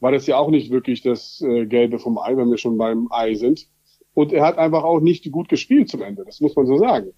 war 0.01 0.13
das 0.13 0.27
ja 0.27 0.37
auch 0.39 0.51
nicht 0.51 0.71
wirklich 0.71 1.03
das 1.03 1.41
äh, 1.41 1.67
Gelbe 1.67 1.99
vom 1.99 2.19
Ei, 2.19 2.37
wenn 2.37 2.51
wir 2.51 2.59
schon 2.59 2.79
beim 2.79 3.09
Ei 3.11 3.35
sind. 3.35 3.69
Und 4.15 4.33
er 4.33 4.45
hat 4.45 4.59
einfach 4.59 4.83
auch 4.83 5.01
nicht 5.01 5.31
gut 5.31 5.49
gespielt 5.49 5.89
zum 5.89 6.03
Ende, 6.03 6.25
das 6.25 6.41
muss 6.41 6.57
man 6.57 6.67
so 6.67 6.79
sagen. 6.79 7.13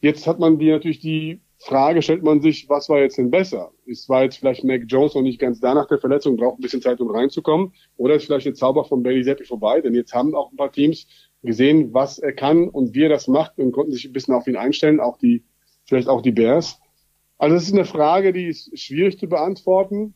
Jetzt 0.00 0.26
hat 0.26 0.38
man 0.38 0.58
die 0.58 0.70
natürlich 0.70 1.00
die 1.00 1.40
Frage 1.62 2.00
stellt 2.00 2.22
man 2.22 2.40
sich, 2.40 2.70
was 2.70 2.88
war 2.88 3.00
jetzt 3.00 3.18
denn 3.18 3.30
besser? 3.30 3.70
Ist 3.84 4.08
war 4.08 4.22
jetzt 4.22 4.38
vielleicht 4.38 4.64
Mac 4.64 4.84
Jones 4.86 5.14
noch 5.14 5.20
nicht 5.20 5.38
ganz 5.38 5.60
da 5.60 5.74
nach 5.74 5.86
der 5.86 5.98
Verletzung, 5.98 6.36
braucht 6.36 6.58
ein 6.58 6.62
bisschen 6.62 6.80
Zeit, 6.80 7.00
um 7.00 7.10
reinzukommen? 7.10 7.74
Oder 7.98 8.14
ist 8.14 8.24
vielleicht 8.24 8.46
der 8.46 8.54
Zauber 8.54 8.86
von 8.86 9.02
Bailey 9.02 9.22
Zappi 9.22 9.44
vorbei? 9.44 9.82
Denn 9.82 9.94
jetzt 9.94 10.14
haben 10.14 10.34
auch 10.34 10.50
ein 10.50 10.56
paar 10.56 10.72
Teams 10.72 11.06
gesehen, 11.42 11.92
was 11.92 12.18
er 12.18 12.32
kann 12.32 12.68
und 12.70 12.94
wie 12.94 13.02
er 13.02 13.08
das 13.10 13.28
macht 13.28 13.58
und 13.58 13.72
konnten 13.72 13.92
sich 13.92 14.06
ein 14.06 14.12
bisschen 14.14 14.34
auf 14.34 14.46
ihn 14.46 14.56
einstellen, 14.56 15.00
auch 15.00 15.18
die, 15.18 15.44
vielleicht 15.84 16.08
auch 16.08 16.22
die 16.22 16.32
Bears. 16.32 16.80
Also 17.36 17.56
es 17.56 17.64
ist 17.64 17.74
eine 17.74 17.84
Frage, 17.84 18.32
die 18.32 18.46
ist 18.46 18.78
schwierig 18.78 19.18
zu 19.18 19.28
beantworten. 19.28 20.14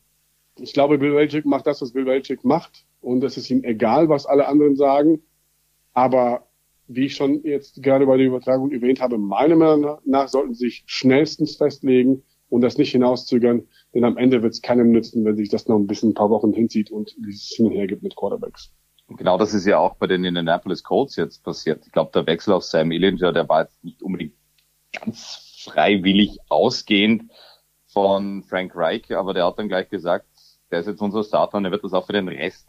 Ich 0.57 0.73
glaube, 0.73 0.97
Bill 0.97 1.13
Belichick 1.13 1.45
macht 1.45 1.67
das, 1.67 1.79
was 1.79 1.93
Bill 1.93 2.05
Belichick 2.05 2.43
macht 2.43 2.85
und 3.01 3.23
es 3.23 3.37
ist 3.37 3.51
ihm 3.51 3.63
egal, 3.63 4.09
was 4.09 4.25
alle 4.25 4.47
anderen 4.47 4.75
sagen. 4.75 5.21
Aber 5.93 6.44
wie 6.87 7.05
ich 7.05 7.15
schon 7.15 7.43
jetzt 7.43 7.81
gerade 7.81 8.05
bei 8.05 8.17
der 8.17 8.27
Übertragung 8.27 8.71
erwähnt 8.71 9.01
habe, 9.01 9.17
meiner 9.17 9.55
Meinung 9.55 9.97
nach 10.05 10.27
sollten 10.27 10.53
sie 10.53 10.65
sich 10.65 10.83
schnellstens 10.85 11.55
festlegen 11.55 12.23
und 12.49 12.61
das 12.61 12.77
nicht 12.77 12.91
hinauszögern, 12.91 13.67
denn 13.93 14.03
am 14.03 14.17
Ende 14.17 14.43
wird 14.43 14.53
es 14.53 14.61
keinem 14.61 14.91
nützen, 14.91 15.25
wenn 15.25 15.35
sich 15.35 15.49
das 15.49 15.67
noch 15.67 15.77
ein 15.77 15.87
bisschen 15.87 16.11
ein 16.11 16.13
paar 16.13 16.29
Wochen 16.29 16.53
hinzieht 16.53 16.91
und 16.91 17.15
dieses 17.17 17.53
Hin 17.55 17.67
und 17.67 17.71
Her 17.71 17.87
gibt 17.87 18.03
mit 18.03 18.15
Quarterbacks. 18.15 18.71
Genau 19.07 19.37
das 19.37 19.53
ist 19.53 19.65
ja 19.65 19.77
auch 19.77 19.95
bei 19.95 20.07
den 20.07 20.23
Indianapolis 20.23 20.83
Colts 20.83 21.15
jetzt 21.15 21.43
passiert. 21.43 21.85
Ich 21.85 21.91
glaube, 21.91 22.11
der 22.13 22.25
Wechsel 22.25 22.53
auf 22.53 22.63
Sam 22.63 22.91
Illinger, 22.91 23.33
der 23.33 23.47
war 23.47 23.63
jetzt 23.63 23.83
nicht 23.83 24.01
unbedingt 24.01 24.33
ganz 24.91 25.63
freiwillig 25.63 26.37
ausgehend 26.49 27.31
von 27.87 28.43
Frank 28.43 28.75
Reich, 28.75 29.15
aber 29.15 29.33
der 29.33 29.45
hat 29.45 29.59
dann 29.59 29.67
gleich 29.67 29.89
gesagt, 29.89 30.27
der 30.71 30.79
ist 30.79 30.87
jetzt 30.87 31.01
unser 31.01 31.23
Starter 31.23 31.57
und 31.57 31.65
er 31.65 31.71
wird 31.71 31.83
das 31.83 31.93
auch 31.93 32.05
für 32.05 32.13
den 32.13 32.27
Rest 32.27 32.67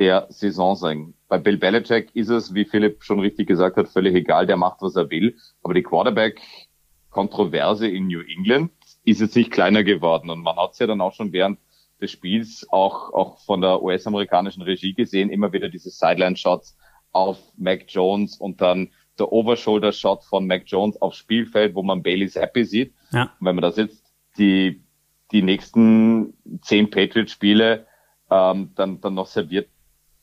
der 0.00 0.26
Saison 0.30 0.74
sein. 0.74 1.14
Bei 1.28 1.38
Bill 1.38 1.58
Belichick 1.58 2.16
ist 2.16 2.30
es, 2.30 2.54
wie 2.54 2.64
Philipp 2.64 3.04
schon 3.04 3.20
richtig 3.20 3.46
gesagt 3.46 3.76
hat, 3.76 3.88
völlig 3.88 4.14
egal, 4.14 4.46
der 4.46 4.56
macht, 4.56 4.80
was 4.80 4.96
er 4.96 5.10
will. 5.10 5.36
Aber 5.62 5.74
die 5.74 5.82
Quarterback-Kontroverse 5.82 7.86
in 7.86 8.06
New 8.06 8.22
England 8.22 8.72
ist 9.04 9.20
jetzt 9.20 9.36
nicht 9.36 9.50
kleiner 9.50 9.84
geworden. 9.84 10.30
Und 10.30 10.40
man 10.40 10.56
hat 10.56 10.72
es 10.72 10.78
ja 10.78 10.86
dann 10.86 11.02
auch 11.02 11.12
schon 11.12 11.32
während 11.32 11.58
des 12.00 12.10
Spiels 12.10 12.66
auch, 12.70 13.12
auch 13.12 13.40
von 13.40 13.60
der 13.60 13.82
US-amerikanischen 13.82 14.62
Regie 14.62 14.94
gesehen, 14.94 15.28
immer 15.28 15.52
wieder 15.52 15.68
diese 15.68 15.90
Sideline-Shots 15.90 16.78
auf 17.12 17.38
Mac 17.58 17.84
Jones 17.88 18.38
und 18.38 18.62
dann 18.62 18.88
der 19.18 19.30
Overshoulder-Shot 19.30 20.24
von 20.24 20.46
Mac 20.46 20.62
Jones 20.64 21.00
aufs 21.02 21.18
Spielfeld, 21.18 21.74
wo 21.74 21.82
man 21.82 22.02
Bailey's 22.02 22.36
Happy 22.36 22.64
sieht. 22.64 22.94
Ja. 23.12 23.24
Und 23.38 23.46
wenn 23.46 23.54
man 23.54 23.62
das 23.62 23.76
jetzt 23.76 24.02
die, 24.38 24.82
die 25.30 25.42
nächsten 25.42 26.32
zehn 26.62 26.88
Patriot-Spiele 26.88 27.86
ähm, 28.30 28.70
dann, 28.76 29.02
dann 29.02 29.14
noch 29.14 29.26
serviert 29.26 29.68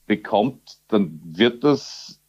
bekommt, 0.07 0.79
dann 0.87 1.21
wird 1.23 1.63
das 1.63 2.19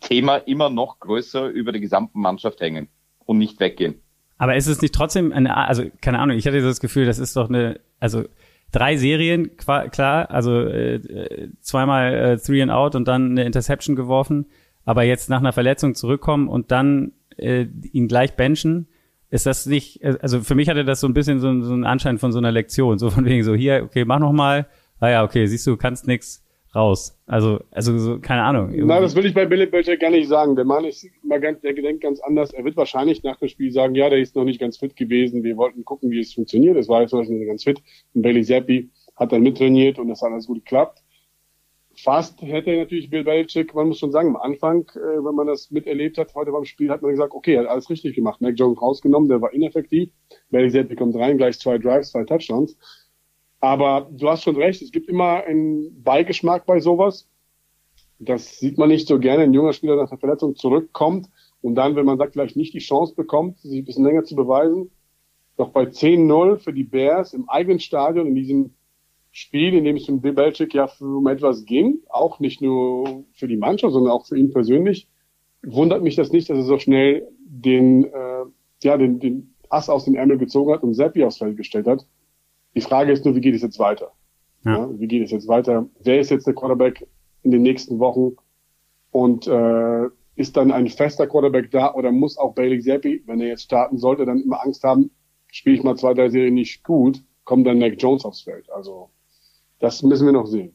Thema 0.00 0.36
immer 0.36 0.70
noch 0.70 1.00
größer 1.00 1.48
über 1.48 1.72
die 1.72 1.80
gesamte 1.80 2.16
Mannschaft 2.18 2.60
hängen 2.60 2.88
und 3.24 3.38
nicht 3.38 3.58
weggehen. 3.58 4.00
Aber 4.36 4.54
ist 4.54 4.68
es 4.68 4.80
nicht 4.80 4.94
trotzdem 4.94 5.32
eine, 5.32 5.56
also 5.56 5.84
keine 6.00 6.20
Ahnung, 6.20 6.36
ich 6.36 6.46
hatte 6.46 6.60
das 6.60 6.80
Gefühl, 6.80 7.06
das 7.06 7.18
ist 7.18 7.36
doch 7.36 7.48
eine, 7.48 7.80
also 7.98 8.24
drei 8.70 8.96
Serien, 8.96 9.56
klar, 9.56 10.30
also 10.30 10.60
äh, 10.60 11.50
zweimal 11.60 12.14
äh, 12.14 12.38
Three 12.38 12.62
and 12.62 12.70
Out 12.70 12.94
und 12.94 13.08
dann 13.08 13.32
eine 13.32 13.44
Interception 13.44 13.96
geworfen, 13.96 14.46
aber 14.84 15.02
jetzt 15.02 15.28
nach 15.28 15.40
einer 15.40 15.52
Verletzung 15.52 15.94
zurückkommen 15.94 16.48
und 16.48 16.70
dann 16.70 17.12
äh, 17.36 17.66
ihn 17.92 18.06
gleich 18.06 18.36
benchen, 18.36 18.86
ist 19.30 19.46
das 19.46 19.66
nicht, 19.66 20.04
also 20.04 20.40
für 20.40 20.54
mich 20.54 20.68
hatte 20.68 20.84
das 20.84 21.00
so 21.00 21.08
ein 21.08 21.14
bisschen 21.14 21.40
so, 21.40 21.60
so 21.60 21.72
einen 21.72 21.84
Anschein 21.84 22.18
von 22.18 22.32
so 22.32 22.38
einer 22.38 22.52
Lektion, 22.52 22.98
so 22.98 23.10
von 23.10 23.24
wegen 23.24 23.42
so, 23.42 23.54
hier, 23.54 23.82
okay, 23.84 24.04
mach 24.04 24.20
noch 24.20 24.32
mal, 24.32 24.68
ah 25.00 25.08
ja, 25.08 25.24
okay, 25.24 25.46
siehst 25.46 25.66
du, 25.66 25.76
kannst 25.76 26.06
nix, 26.06 26.44
raus. 26.74 27.18
Also, 27.26 27.60
also 27.70 27.98
so, 27.98 28.18
keine 28.20 28.42
Ahnung. 28.42 28.70
Irgendwie. 28.70 28.86
Nein, 28.86 29.02
das 29.02 29.14
will 29.14 29.26
ich 29.26 29.34
bei 29.34 29.46
Billy 29.46 29.66
Belichick 29.66 30.00
gar 30.00 30.10
nicht 30.10 30.28
sagen. 30.28 30.56
Der 30.56 30.64
Mann 30.64 30.84
ist 30.84 31.06
mal 31.22 31.40
ganz, 31.40 31.60
der 31.60 31.74
gedenkt 31.74 32.02
ganz 32.02 32.20
anders. 32.20 32.52
Er 32.52 32.64
wird 32.64 32.76
wahrscheinlich 32.76 33.22
nach 33.22 33.38
dem 33.38 33.48
Spiel 33.48 33.72
sagen, 33.72 33.94
ja, 33.94 34.08
der 34.10 34.18
ist 34.18 34.36
noch 34.36 34.44
nicht 34.44 34.60
ganz 34.60 34.78
fit 34.78 34.96
gewesen. 34.96 35.42
Wir 35.44 35.56
wollten 35.56 35.84
gucken, 35.84 36.10
wie 36.10 36.20
es 36.20 36.34
funktioniert. 36.34 36.76
Es 36.76 36.88
war 36.88 37.02
jetzt 37.02 37.12
nicht 37.12 37.46
ganz 37.46 37.64
fit. 37.64 37.82
Und 38.14 38.22
Bailey 38.22 38.44
Zappi 38.44 38.90
hat 39.16 39.32
dann 39.32 39.42
mittrainiert 39.42 39.98
und 39.98 40.08
das 40.08 40.22
hat 40.22 40.32
alles 40.32 40.46
gut 40.46 40.64
geklappt. 40.64 41.02
Fast 41.96 42.40
hätte 42.42 42.76
natürlich 42.76 43.10
Bill 43.10 43.24
Belichick, 43.24 43.74
man 43.74 43.88
muss 43.88 43.98
schon 43.98 44.12
sagen, 44.12 44.28
am 44.28 44.36
Anfang, 44.36 44.88
äh, 44.94 45.24
wenn 45.24 45.34
man 45.34 45.48
das 45.48 45.72
miterlebt 45.72 46.16
hat, 46.16 46.32
heute 46.36 46.52
beim 46.52 46.64
Spiel, 46.64 46.90
hat 46.90 47.02
man 47.02 47.10
gesagt, 47.10 47.32
okay, 47.32 47.54
er 47.54 47.62
hat 47.62 47.70
alles 47.70 47.90
richtig 47.90 48.14
gemacht. 48.14 48.40
Mac 48.40 48.54
Jones 48.56 48.80
rausgenommen, 48.80 49.28
der 49.28 49.40
war 49.40 49.52
ineffektiv. 49.52 50.10
Bailey 50.50 50.94
kommt 50.94 51.16
rein, 51.16 51.38
gleich 51.38 51.58
zwei 51.58 51.76
Drives, 51.76 52.12
zwei 52.12 52.22
Touchdowns. 52.22 52.78
Aber 53.60 54.08
du 54.10 54.28
hast 54.28 54.44
schon 54.44 54.56
recht, 54.56 54.82
es 54.82 54.92
gibt 54.92 55.08
immer 55.08 55.44
einen 55.44 56.02
Beigeschmack 56.02 56.64
bei 56.66 56.80
sowas. 56.80 57.28
Das 58.20 58.58
sieht 58.58 58.78
man 58.78 58.88
nicht 58.88 59.08
so 59.08 59.18
gerne, 59.18 59.44
ein 59.44 59.52
junger 59.52 59.72
Spieler 59.72 59.96
nach 59.96 60.08
der 60.08 60.18
Verletzung 60.18 60.56
zurückkommt 60.56 61.28
und 61.60 61.74
dann, 61.74 61.96
wenn 61.96 62.06
man 62.06 62.18
sagt, 62.18 62.32
vielleicht 62.32 62.56
nicht 62.56 62.74
die 62.74 62.78
Chance 62.78 63.14
bekommt, 63.14 63.58
sich 63.58 63.80
ein 63.80 63.84
bisschen 63.84 64.04
länger 64.04 64.24
zu 64.24 64.34
beweisen. 64.36 64.90
Doch 65.56 65.70
bei 65.70 65.84
10-0 65.84 66.58
für 66.58 66.72
die 66.72 66.84
Bears 66.84 67.34
im 67.34 67.48
eigenen 67.48 67.80
Stadion, 67.80 68.28
in 68.28 68.34
diesem 68.34 68.74
Spiel, 69.32 69.74
in 69.74 69.84
dem 69.84 69.96
es 69.96 70.08
um 70.08 70.20
Belichick 70.20 70.74
ja 70.74 70.88
um 71.00 71.26
etwas 71.26 71.64
ging, 71.64 72.00
auch 72.08 72.40
nicht 72.40 72.62
nur 72.62 73.24
für 73.32 73.48
die 73.48 73.56
Mannschaft, 73.56 73.92
sondern 73.92 74.12
auch 74.12 74.26
für 74.26 74.38
ihn 74.38 74.52
persönlich, 74.52 75.08
wundert 75.62 76.02
mich 76.02 76.16
das 76.16 76.32
nicht, 76.32 76.48
dass 76.48 76.58
er 76.58 76.64
so 76.64 76.78
schnell 76.78 77.28
den, 77.44 78.04
äh, 78.04 78.44
ja, 78.82 78.96
den, 78.96 79.18
den 79.18 79.54
Ass 79.68 79.90
aus 79.90 80.04
dem 80.04 80.14
Ärmel 80.14 80.38
gezogen 80.38 80.72
hat 80.72 80.82
und 80.82 80.94
Seppi 80.94 81.24
aufs 81.24 81.38
Feld 81.38 81.56
gestellt 81.56 81.86
hat. 81.86 82.06
Die 82.74 82.80
Frage 82.80 83.12
ist 83.12 83.24
nur, 83.24 83.34
wie 83.34 83.40
geht 83.40 83.54
es 83.54 83.62
jetzt 83.62 83.78
weiter? 83.78 84.12
Ja. 84.64 84.78
ja. 84.78 85.00
wie 85.00 85.06
geht 85.06 85.24
es 85.24 85.30
jetzt 85.30 85.48
weiter? 85.48 85.88
Wer 86.02 86.20
ist 86.20 86.30
jetzt 86.30 86.46
der 86.46 86.54
Quarterback 86.54 87.06
in 87.42 87.50
den 87.50 87.62
nächsten 87.62 87.98
Wochen? 87.98 88.36
Und 89.10 89.46
äh, 89.46 90.06
ist 90.36 90.56
dann 90.56 90.70
ein 90.70 90.88
fester 90.88 91.26
Quarterback 91.26 91.70
da 91.70 91.92
oder 91.94 92.12
muss 92.12 92.38
auch 92.38 92.54
Bailey 92.54 92.80
Zappi, 92.80 93.22
wenn 93.26 93.40
er 93.40 93.48
jetzt 93.48 93.64
starten 93.64 93.98
sollte, 93.98 94.24
dann 94.24 94.40
immer 94.40 94.62
Angst 94.62 94.84
haben, 94.84 95.10
spiele 95.50 95.76
ich 95.76 95.82
mal 95.82 95.96
zwei, 95.96 96.14
drei 96.14 96.28
Serien 96.28 96.54
nicht 96.54 96.84
gut, 96.84 97.22
kommt 97.44 97.66
dann 97.66 97.78
Mac 97.78 97.94
Jones 97.98 98.24
aufs 98.24 98.42
Feld. 98.42 98.70
Also 98.70 99.10
das 99.80 100.02
müssen 100.02 100.26
wir 100.26 100.32
noch 100.32 100.46
sehen. 100.46 100.72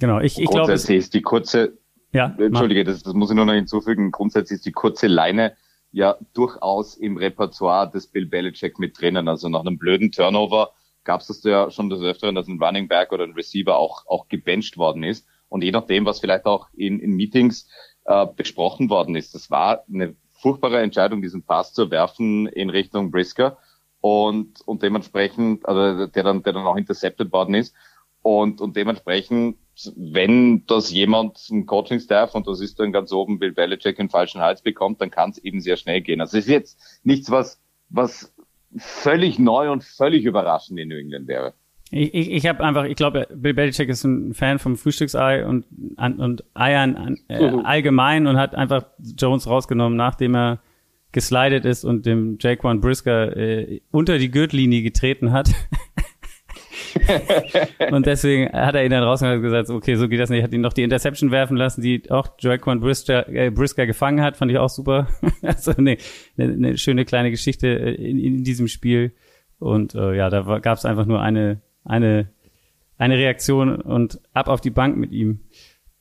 Genau, 0.00 0.18
ich, 0.18 0.38
ich 0.38 0.46
glaube. 0.48 0.66
Grundsätzlich 0.66 0.98
ist 0.98 1.14
die 1.14 1.22
kurze, 1.22 1.78
ja, 2.12 2.34
Entschuldige, 2.38 2.84
das, 2.84 3.02
das 3.02 3.12
muss 3.12 3.30
ich 3.30 3.36
nur 3.36 3.44
noch 3.44 3.52
hinzufügen. 3.52 4.10
Grundsätzlich 4.10 4.56
ist 4.56 4.66
die 4.66 4.72
kurze 4.72 5.06
Leine 5.06 5.52
ja 5.92 6.16
durchaus 6.32 6.96
im 6.96 7.16
Repertoire 7.18 7.90
des 7.90 8.06
Bill 8.06 8.26
Belichick 8.26 8.78
mit 8.78 8.98
drinnen. 8.98 9.28
Also 9.28 9.48
nach 9.48 9.60
einem 9.60 9.78
blöden 9.78 10.10
Turnover 10.10 10.72
gab 11.04 11.20
es 11.20 11.26
das 11.26 11.42
ja 11.42 11.70
schon 11.70 11.90
des 11.90 12.00
Öfteren, 12.00 12.34
dass 12.34 12.48
ein 12.48 12.62
Running 12.62 12.88
Back 12.88 13.12
oder 13.12 13.24
ein 13.24 13.32
Receiver 13.32 13.76
auch, 13.76 14.06
auch 14.06 14.28
gebencht 14.28 14.76
worden 14.76 15.02
ist. 15.02 15.26
Und 15.48 15.62
je 15.62 15.70
nachdem, 15.70 16.06
was 16.06 16.20
vielleicht 16.20 16.46
auch 16.46 16.68
in, 16.74 16.98
in 17.00 17.12
Meetings 17.12 17.68
äh, 18.04 18.26
besprochen 18.26 18.88
worden 18.90 19.16
ist, 19.16 19.34
das 19.34 19.50
war 19.50 19.84
eine 19.92 20.16
furchtbare 20.32 20.80
Entscheidung, 20.80 21.22
diesen 21.22 21.44
Pass 21.44 21.72
zu 21.72 21.90
werfen 21.90 22.46
in 22.46 22.70
Richtung 22.70 23.10
Brisker 23.10 23.58
und, 24.00 24.60
und 24.66 24.82
dementsprechend, 24.82 25.66
also 25.66 26.06
der 26.06 26.22
dann, 26.24 26.42
der 26.42 26.52
dann 26.52 26.66
auch 26.66 26.76
intercepted 26.76 27.32
worden 27.32 27.54
ist. 27.54 27.74
Und, 28.22 28.60
und 28.60 28.76
dementsprechend, 28.76 29.58
wenn 29.96 30.64
das 30.66 30.90
jemand 30.90 31.48
im 31.50 31.66
Coaching-Staff, 31.66 32.34
und 32.34 32.46
das 32.46 32.60
ist 32.60 32.78
dann 32.78 32.92
ganz 32.92 33.12
oben, 33.12 33.38
Bill 33.38 33.52
Belichick 33.52 33.96
den 33.96 34.10
falschen 34.10 34.40
Hals 34.40 34.62
bekommt, 34.62 35.00
dann 35.00 35.10
kann 35.10 35.30
es 35.30 35.38
eben 35.38 35.60
sehr 35.60 35.76
schnell 35.76 36.00
gehen. 36.00 36.20
Also 36.20 36.38
es 36.38 36.44
ist 36.44 36.50
jetzt 36.50 36.80
nichts, 37.04 37.30
was, 37.30 37.60
was 37.88 38.32
völlig 38.76 39.38
neu 39.38 39.70
und 39.70 39.84
völlig 39.84 40.24
überraschend 40.24 40.78
in 40.78 40.88
New 40.88 40.96
England 40.96 41.28
wäre. 41.28 41.54
Ich, 41.90 42.14
ich, 42.14 42.30
ich 42.30 42.46
habe 42.46 42.64
einfach, 42.64 42.84
ich 42.84 42.96
glaube, 42.96 43.28
Bill 43.34 43.52
Belichick 43.52 43.90
ist 43.90 44.04
ein 44.04 44.32
Fan 44.32 44.58
vom 44.58 44.76
Frühstücksei 44.76 45.44
und, 45.44 45.66
und 45.98 46.42
Eiern 46.54 47.18
äh, 47.28 47.50
mhm. 47.50 47.66
allgemein 47.66 48.26
und 48.26 48.38
hat 48.38 48.54
einfach 48.54 48.86
Jones 48.98 49.46
rausgenommen, 49.46 49.96
nachdem 49.96 50.34
er 50.34 50.60
geslidet 51.12 51.66
ist 51.66 51.84
und 51.84 52.06
dem 52.06 52.38
Jaquan 52.40 52.80
Brisker 52.80 53.36
äh, 53.36 53.82
unter 53.90 54.16
die 54.18 54.30
Gürtellinie 54.30 54.82
getreten 54.82 55.32
hat. 55.32 55.50
und 57.90 58.06
deswegen 58.06 58.52
hat 58.52 58.74
er 58.74 58.84
ihn 58.84 58.90
dann 58.90 59.02
rausgenommen 59.02 59.38
und 59.38 59.44
gesagt, 59.44 59.70
okay, 59.70 59.94
so 59.96 60.08
geht 60.08 60.20
das 60.20 60.30
nicht. 60.30 60.42
Hat 60.42 60.52
ihn 60.52 60.60
noch 60.60 60.72
die 60.72 60.82
Interception 60.82 61.30
werfen 61.30 61.56
lassen, 61.56 61.82
die 61.82 62.10
auch 62.10 62.28
Jaquan 62.38 62.80
Brisker, 62.80 63.28
äh, 63.28 63.50
Brisker 63.50 63.86
gefangen 63.86 64.22
hat, 64.22 64.36
fand 64.36 64.50
ich 64.50 64.58
auch 64.58 64.68
super. 64.68 65.08
also 65.42 65.72
eine, 65.72 65.96
eine 66.36 66.76
schöne 66.78 67.04
kleine 67.04 67.30
Geschichte 67.30 67.68
äh, 67.68 67.94
in, 67.94 68.18
in 68.18 68.44
diesem 68.44 68.68
Spiel. 68.68 69.12
Und 69.58 69.94
äh, 69.94 70.16
ja, 70.16 70.28
da 70.28 70.58
gab 70.58 70.78
es 70.78 70.84
einfach 70.84 71.06
nur 71.06 71.20
eine, 71.20 71.60
eine, 71.84 72.28
eine 72.98 73.16
Reaktion 73.16 73.76
und 73.76 74.20
ab 74.32 74.48
auf 74.48 74.60
die 74.60 74.70
Bank 74.70 74.96
mit 74.96 75.12
ihm. 75.12 75.40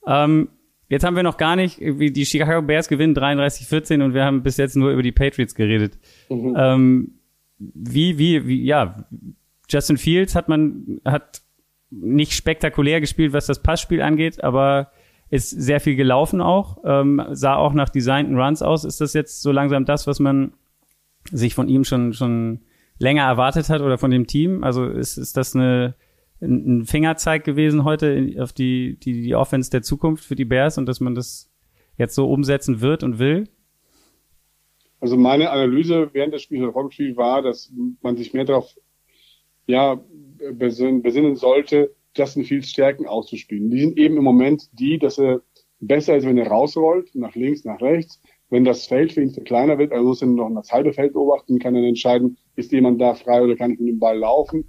Ähm, 0.07 0.49
jetzt 0.89 1.03
haben 1.03 1.15
wir 1.15 1.23
noch 1.23 1.37
gar 1.37 1.55
nicht, 1.55 1.79
wie 1.79 2.11
die 2.11 2.25
Chicago 2.25 2.61
Bears 2.61 2.87
gewinnen 2.87 3.15
33-14 3.15 4.03
und 4.03 4.13
wir 4.13 4.25
haben 4.25 4.43
bis 4.43 4.57
jetzt 4.57 4.75
nur 4.75 4.91
über 4.91 5.03
die 5.03 5.11
Patriots 5.11 5.55
geredet. 5.55 5.99
Mhm. 6.29 6.55
Ähm, 6.57 7.11
wie, 7.59 8.17
wie, 8.17 8.47
wie, 8.47 8.63
ja, 8.63 9.05
Justin 9.71 9.97
Fields 9.97 10.35
hat 10.35 10.49
man, 10.49 10.99
hat 11.05 11.41
nicht 11.89 12.33
spektakulär 12.33 13.01
gespielt, 13.01 13.33
was 13.33 13.45
das 13.45 13.61
Passspiel 13.61 14.01
angeht, 14.01 14.43
aber 14.43 14.91
ist 15.29 15.49
sehr 15.49 15.79
viel 15.79 15.95
gelaufen 15.95 16.41
auch, 16.41 16.77
ähm, 16.83 17.21
sah 17.31 17.55
auch 17.55 17.73
nach 17.73 17.89
designten 17.89 18.37
Runs 18.37 18.61
aus. 18.61 18.83
Ist 18.83 18.99
das 18.99 19.13
jetzt 19.13 19.41
so 19.41 19.51
langsam 19.51 19.85
das, 19.85 20.05
was 20.05 20.19
man 20.19 20.53
sich 21.31 21.55
von 21.55 21.69
ihm 21.69 21.85
schon, 21.85 22.13
schon 22.13 22.61
länger 22.99 23.23
erwartet 23.23 23.69
hat 23.69 23.81
oder 23.81 23.97
von 23.97 24.11
dem 24.11 24.27
Team? 24.27 24.63
Also 24.63 24.85
ist, 24.85 25.17
ist 25.17 25.37
das 25.37 25.55
eine, 25.55 25.95
ein 26.41 26.85
Fingerzeig 26.85 27.45
gewesen 27.45 27.85
heute 27.85 28.35
auf 28.39 28.51
die, 28.51 28.97
die, 28.99 29.21
die 29.21 29.35
Offense 29.35 29.71
der 29.71 29.83
Zukunft 29.83 30.25
für 30.25 30.35
die 30.35 30.45
Bears 30.45 30.77
und 30.77 30.85
dass 30.85 30.99
man 30.99 31.15
das 31.15 31.49
jetzt 31.97 32.15
so 32.15 32.29
umsetzen 32.29 32.81
wird 32.81 33.03
und 33.03 33.17
will? 33.17 33.47
Also 34.99 35.17
meine 35.17 35.49
Analyse 35.49 36.09
während 36.13 36.33
des 36.33 36.43
Spiels 36.43 36.75
war, 36.75 37.41
dass 37.41 37.71
man 38.01 38.17
sich 38.17 38.33
mehr 38.33 38.45
darauf 38.45 38.75
ja, 39.67 40.01
besinnen 40.53 41.35
sollte, 41.35 41.95
Justin 42.15 42.43
Fields 42.43 42.69
Stärken 42.69 43.05
auszuspielen. 43.05 43.69
Die 43.69 43.79
sind 43.79 43.97
eben 43.97 44.17
im 44.17 44.23
Moment 44.23 44.69
die, 44.73 44.97
dass 44.97 45.17
er 45.17 45.41
besser 45.79 46.17
ist, 46.17 46.25
wenn 46.25 46.37
er 46.37 46.47
rausrollt, 46.47 47.15
nach 47.15 47.35
links, 47.35 47.63
nach 47.63 47.81
rechts. 47.81 48.21
Wenn 48.49 48.65
das 48.65 48.85
Feld 48.85 49.13
für 49.13 49.21
ihn 49.21 49.31
kleiner 49.45 49.77
wird, 49.77 49.93
also 49.93 50.05
muss 50.05 50.21
er 50.21 50.27
noch 50.27 50.49
das 50.53 50.71
halbe 50.71 50.91
Feld 50.91 51.13
beobachten, 51.13 51.57
kann 51.59 51.75
er 51.75 51.83
entscheiden, 51.83 52.37
ist 52.55 52.71
jemand 52.73 52.99
da 52.99 53.13
frei 53.13 53.41
oder 53.41 53.55
kann 53.55 53.71
ich 53.71 53.79
mit 53.79 53.87
dem 53.87 53.99
Ball 53.99 54.17
laufen. 54.17 54.65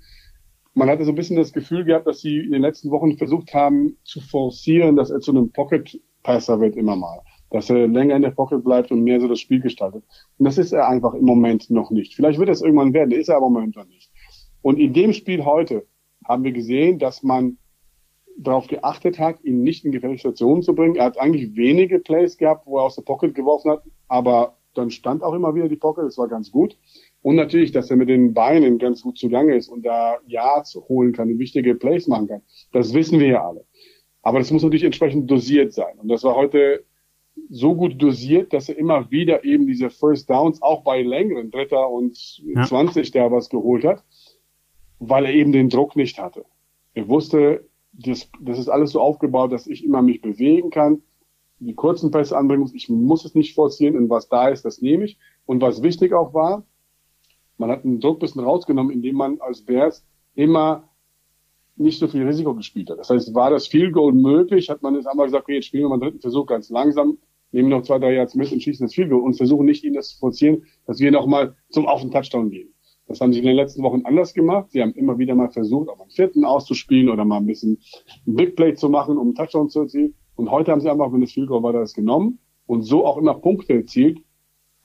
Man 0.74 0.88
hatte 0.88 1.04
so 1.04 1.10
ein 1.10 1.16
bisschen 1.16 1.36
das 1.36 1.52
Gefühl 1.52 1.84
gehabt, 1.84 2.06
dass 2.06 2.20
sie 2.20 2.38
in 2.38 2.52
den 2.52 2.62
letzten 2.62 2.90
Wochen 2.90 3.18
versucht 3.18 3.52
haben 3.52 3.96
zu 4.04 4.20
forcieren, 4.20 4.94
dass 4.94 5.10
er 5.10 5.20
zu 5.20 5.32
einem 5.32 5.50
Pocket-Passer 5.50 6.60
wird 6.60 6.76
immer 6.76 6.94
mal. 6.94 7.20
Dass 7.50 7.70
er 7.70 7.88
länger 7.88 8.14
in 8.16 8.22
der 8.22 8.30
Pocket 8.30 8.62
bleibt 8.62 8.92
und 8.92 9.02
mehr 9.02 9.20
so 9.20 9.26
das 9.26 9.40
Spiel 9.40 9.60
gestaltet. 9.60 10.04
Und 10.38 10.44
das 10.44 10.58
ist 10.58 10.72
er 10.72 10.88
einfach 10.88 11.14
im 11.14 11.24
Moment 11.24 11.68
noch 11.68 11.90
nicht. 11.90 12.14
Vielleicht 12.14 12.38
wird 12.38 12.50
es 12.50 12.62
irgendwann 12.62 12.94
werden, 12.94 13.10
ist 13.10 13.28
er 13.28 13.36
aber 13.36 13.48
im 13.48 13.54
Moment 13.54 13.76
noch 13.76 13.86
nicht. 13.86 14.11
Und 14.62 14.78
in 14.78 14.92
dem 14.92 15.12
Spiel 15.12 15.44
heute 15.44 15.86
haben 16.24 16.44
wir 16.44 16.52
gesehen, 16.52 16.98
dass 16.98 17.22
man 17.22 17.58
darauf 18.38 18.66
geachtet 18.66 19.18
hat, 19.18 19.42
ihn 19.44 19.62
nicht 19.62 19.84
in 19.84 19.92
gefährliche 19.92 20.22
Situationen 20.22 20.62
zu 20.62 20.74
bringen. 20.74 20.96
Er 20.96 21.04
hat 21.04 21.18
eigentlich 21.18 21.54
wenige 21.54 21.98
Plays 21.98 22.38
gehabt, 22.38 22.66
wo 22.66 22.78
er 22.78 22.84
aus 22.84 22.96
der 22.96 23.02
Pocket 23.02 23.34
geworfen 23.34 23.72
hat, 23.72 23.82
aber 24.08 24.56
dann 24.74 24.90
stand 24.90 25.22
auch 25.22 25.34
immer 25.34 25.54
wieder 25.54 25.68
die 25.68 25.76
Pocket, 25.76 26.04
das 26.04 26.16
war 26.16 26.28
ganz 26.28 26.50
gut. 26.50 26.78
Und 27.20 27.36
natürlich, 27.36 27.72
dass 27.72 27.90
er 27.90 27.96
mit 27.96 28.08
den 28.08 28.32
Beinen 28.32 28.78
ganz 28.78 29.02
gut 29.02 29.18
zugange 29.18 29.54
ist 29.54 29.68
und 29.68 29.84
da 29.84 30.16
Yards 30.26 30.74
holen 30.88 31.12
kann 31.12 31.30
und 31.30 31.38
wichtige 31.38 31.74
Plays 31.74 32.08
machen 32.08 32.28
kann. 32.28 32.42
Das 32.72 32.94
wissen 32.94 33.20
wir 33.20 33.28
ja 33.28 33.46
alle. 33.46 33.66
Aber 34.22 34.38
das 34.38 34.50
muss 34.50 34.62
natürlich 34.62 34.84
entsprechend 34.84 35.30
dosiert 35.30 35.72
sein. 35.72 35.98
Und 35.98 36.08
das 36.08 36.24
war 36.24 36.34
heute 36.34 36.84
so 37.48 37.74
gut 37.74 38.00
dosiert, 38.00 38.52
dass 38.52 38.68
er 38.68 38.78
immer 38.78 39.10
wieder 39.10 39.44
eben 39.44 39.66
diese 39.66 39.90
First 39.90 40.30
Downs 40.30 40.62
auch 40.62 40.82
bei 40.84 41.02
längeren 41.02 41.50
Dritter 41.50 41.88
und 41.88 42.16
ja. 42.54 42.64
20 42.64 43.10
der 43.10 43.30
was 43.30 43.48
geholt 43.48 43.84
hat, 43.84 44.04
weil 45.08 45.24
er 45.24 45.34
eben 45.34 45.52
den 45.52 45.68
Druck 45.68 45.96
nicht 45.96 46.18
hatte. 46.18 46.44
Er 46.94 47.08
wusste, 47.08 47.68
das, 47.92 48.30
das 48.40 48.58
ist 48.58 48.68
alles 48.68 48.92
so 48.92 49.00
aufgebaut, 49.00 49.52
dass 49.52 49.66
ich 49.66 49.84
immer 49.84 50.00
mich 50.00 50.20
bewegen 50.20 50.70
kann, 50.70 51.02
die 51.58 51.74
kurzen 51.74 52.10
Pässe 52.10 52.36
anbringen 52.36 52.62
muss. 52.62 52.74
Ich 52.74 52.88
muss 52.88 53.24
es 53.24 53.34
nicht 53.34 53.54
forcieren 53.54 53.96
und 53.96 54.08
was 54.10 54.28
da 54.28 54.48
ist, 54.48 54.64
das 54.64 54.80
nehme 54.80 55.04
ich. 55.04 55.18
Und 55.44 55.60
was 55.60 55.82
wichtig 55.82 56.12
auch 56.12 56.34
war, 56.34 56.64
man 57.58 57.70
hat 57.70 57.84
den 57.84 58.00
Druck 58.00 58.16
ein 58.16 58.20
bisschen 58.20 58.42
rausgenommen, 58.42 58.92
indem 58.92 59.16
man 59.16 59.40
als 59.40 59.62
Bears 59.62 60.04
immer 60.34 60.88
nicht 61.76 61.98
so 61.98 62.06
viel 62.06 62.24
Risiko 62.24 62.54
gespielt 62.54 62.90
hat. 62.90 62.98
Das 62.98 63.10
heißt, 63.10 63.34
war 63.34 63.50
das 63.50 63.66
Field 63.66 63.92
Goal 63.92 64.12
möglich, 64.12 64.68
hat 64.68 64.82
man 64.82 64.94
jetzt 64.94 65.06
einmal 65.06 65.26
gesagt, 65.26 65.44
okay, 65.44 65.56
jetzt 65.56 65.66
spielen 65.66 65.84
wir 65.84 65.88
mal 65.88 65.94
einen 65.94 66.02
dritten 66.02 66.20
Versuch 66.20 66.46
ganz 66.46 66.70
langsam, 66.70 67.18
nehmen 67.50 67.70
noch 67.70 67.82
zwei, 67.82 67.98
drei 67.98 68.14
Yards 68.14 68.36
mit 68.36 68.52
und 68.52 68.62
schießen 68.62 68.86
das 68.86 68.94
Field 68.94 69.10
Goal 69.10 69.22
und 69.22 69.34
versuchen 69.34 69.66
nicht, 69.66 69.82
ihnen 69.82 69.94
das 69.94 70.10
zu 70.10 70.18
forcieren, 70.18 70.64
dass 70.86 71.00
wir 71.00 71.10
nochmal 71.10 71.56
zum 71.70 71.86
Auf 71.86 72.02
den 72.02 72.10
Touchdown 72.12 72.50
gehen. 72.50 72.71
Das 73.06 73.20
haben 73.20 73.32
sie 73.32 73.40
in 73.40 73.46
den 73.46 73.56
letzten 73.56 73.82
Wochen 73.82 74.02
anders 74.04 74.32
gemacht. 74.32 74.70
Sie 74.70 74.80
haben 74.80 74.92
immer 74.92 75.18
wieder 75.18 75.34
mal 75.34 75.50
versucht, 75.50 75.88
auch 75.88 76.00
einen 76.00 76.10
vierten 76.10 76.44
auszuspielen 76.44 77.08
oder 77.08 77.24
mal 77.24 77.38
ein 77.38 77.46
bisschen 77.46 77.78
ein 78.26 78.34
Big 78.34 78.56
Play 78.56 78.74
zu 78.74 78.88
machen, 78.88 79.18
um 79.18 79.28
einen 79.28 79.34
Touchdown 79.34 79.68
zu 79.68 79.80
erzielen. 79.80 80.14
Und 80.36 80.50
heute 80.50 80.72
haben 80.72 80.80
sie 80.80 80.90
einfach, 80.90 81.12
wenn 81.12 81.20
das 81.20 81.32
Field 81.32 81.48
Goal 81.48 81.62
war, 81.62 81.72
das 81.72 81.94
genommen 81.94 82.38
und 82.66 82.82
so 82.82 83.04
auch 83.04 83.18
immer 83.18 83.34
Punkte 83.34 83.74
erzielt, 83.74 84.20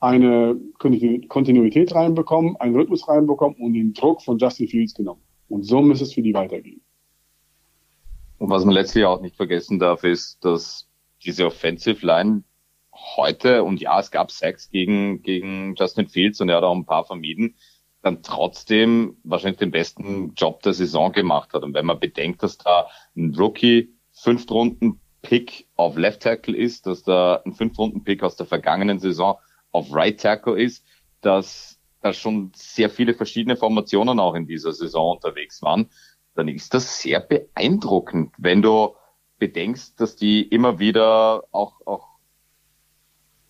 eine 0.00 0.60
Kontinuität 0.78 1.94
reinbekommen, 1.94 2.56
einen 2.56 2.76
Rhythmus 2.76 3.08
reinbekommen 3.08 3.56
und 3.58 3.72
den 3.72 3.94
Druck 3.94 4.22
von 4.22 4.38
Justin 4.38 4.68
Fields 4.68 4.94
genommen. 4.94 5.22
Und 5.48 5.64
so 5.64 5.80
muss 5.80 6.00
es 6.00 6.12
für 6.12 6.22
die 6.22 6.34
weitergehen. 6.34 6.82
Und 8.38 8.50
was 8.50 8.64
man 8.64 8.74
letztlich 8.74 9.04
auch 9.04 9.20
nicht 9.20 9.36
vergessen 9.36 9.78
darf, 9.78 10.04
ist, 10.04 10.44
dass 10.44 10.88
diese 11.24 11.46
Offensive 11.46 12.06
Line 12.06 12.44
heute, 13.16 13.64
und 13.64 13.80
ja, 13.80 13.98
es 13.98 14.10
gab 14.10 14.30
Sacks 14.30 14.70
gegen, 14.70 15.22
gegen 15.22 15.74
Justin 15.76 16.06
Fields 16.06 16.40
und 16.40 16.48
er 16.48 16.56
hat 16.56 16.64
auch 16.64 16.74
ein 16.74 16.86
paar 16.86 17.04
vermieden, 17.04 17.56
dann 18.08 18.22
trotzdem 18.22 19.18
wahrscheinlich 19.22 19.58
den 19.58 19.70
besten 19.70 20.32
Job 20.34 20.62
der 20.62 20.72
Saison 20.72 21.12
gemacht 21.12 21.52
hat. 21.52 21.62
Und 21.62 21.74
wenn 21.74 21.86
man 21.86 22.00
bedenkt, 22.00 22.42
dass 22.42 22.56
da 22.58 22.88
ein 23.16 23.34
Rookie 23.34 23.94
Fünftrunden 24.12 25.00
Pick 25.22 25.66
auf 25.76 25.96
Left 25.96 26.22
Tackle 26.22 26.56
ist, 26.56 26.86
dass 26.86 27.02
da 27.02 27.42
ein 27.44 27.52
Fünftrunden 27.52 28.04
Pick 28.04 28.22
aus 28.22 28.36
der 28.36 28.46
vergangenen 28.46 28.98
Saison 28.98 29.38
auf 29.72 29.92
Right 29.92 30.18
Tackle 30.18 30.60
ist, 30.60 30.84
dass 31.20 31.78
da 32.00 32.12
schon 32.12 32.52
sehr 32.54 32.88
viele 32.88 33.14
verschiedene 33.14 33.56
Formationen 33.56 34.18
auch 34.20 34.34
in 34.34 34.46
dieser 34.46 34.72
Saison 34.72 35.16
unterwegs 35.16 35.60
waren, 35.62 35.90
dann 36.34 36.48
ist 36.48 36.72
das 36.72 37.02
sehr 37.02 37.20
beeindruckend, 37.20 38.32
wenn 38.38 38.62
du 38.62 38.94
bedenkst, 39.38 40.00
dass 40.00 40.16
die 40.16 40.42
immer 40.42 40.78
wieder 40.78 41.44
auch, 41.50 41.80
auch 41.84 42.06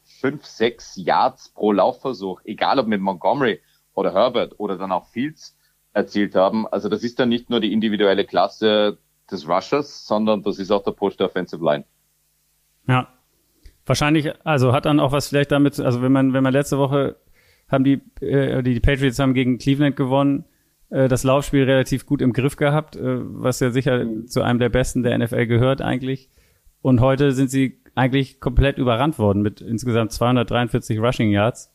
fünf, 0.04 0.44
sechs 0.46 0.96
Yards 0.96 1.50
pro 1.50 1.72
Laufversuch, 1.72 2.40
egal 2.44 2.78
ob 2.78 2.87
mit 2.87 3.00
Montgomery 3.00 3.61
oder 3.98 4.14
Herbert 4.14 4.54
oder 4.58 4.78
dann 4.78 4.92
auch 4.92 5.06
Fields 5.06 5.56
erzielt 5.92 6.34
haben. 6.34 6.66
Also 6.68 6.88
das 6.88 7.02
ist 7.02 7.18
dann 7.18 7.28
nicht 7.28 7.50
nur 7.50 7.61
die 7.61 7.72
individuelle 7.72 8.24
Klasse 8.24 8.98
des 9.30 9.48
Rushers, 9.48 10.06
sondern 10.06 10.42
das 10.42 10.58
ist 10.58 10.70
auch 10.70 10.82
der 10.82 10.92
Push 10.92 11.16
der 11.16 11.26
Offensive 11.26 11.62
Line. 11.64 11.84
Ja. 12.87 13.08
Wahrscheinlich, 13.84 14.32
also 14.44 14.72
hat 14.72 14.84
dann 14.84 15.00
auch 15.00 15.12
was 15.12 15.28
vielleicht 15.28 15.50
damit, 15.50 15.80
also 15.80 16.02
wenn 16.02 16.12
man, 16.12 16.32
wenn 16.32 16.42
man 16.42 16.52
letzte 16.52 16.78
Woche 16.78 17.16
haben 17.68 17.84
die, 17.84 18.00
äh, 18.20 18.62
die, 18.62 18.80
Patriots 18.80 19.18
haben 19.18 19.34
gegen 19.34 19.58
Cleveland 19.58 19.96
gewonnen, 19.96 20.44
äh, 20.90 21.08
das 21.08 21.24
Laufspiel 21.24 21.64
relativ 21.64 22.06
gut 22.06 22.22
im 22.22 22.32
Griff 22.32 22.56
gehabt, 22.56 22.96
äh, 22.96 23.00
was 23.02 23.61
ja 23.61 23.70
sicher 23.70 24.06
zu 24.26 24.42
einem 24.42 24.58
der 24.58 24.68
besten 24.68 25.02
der 25.02 25.18
NFL 25.18 25.46
gehört 25.46 25.82
eigentlich. 25.82 26.30
Und 26.82 27.00
heute 27.00 27.32
sind 27.32 27.50
sie 27.50 27.80
eigentlich 27.94 28.40
komplett 28.40 28.78
überrannt 28.78 29.18
worden 29.18 29.42
mit 29.42 29.61
insgesamt 29.61 30.12
243 30.12 31.00
Rushing 31.00 31.30
Yards. 31.30 31.74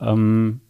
Ähm, 0.00 0.60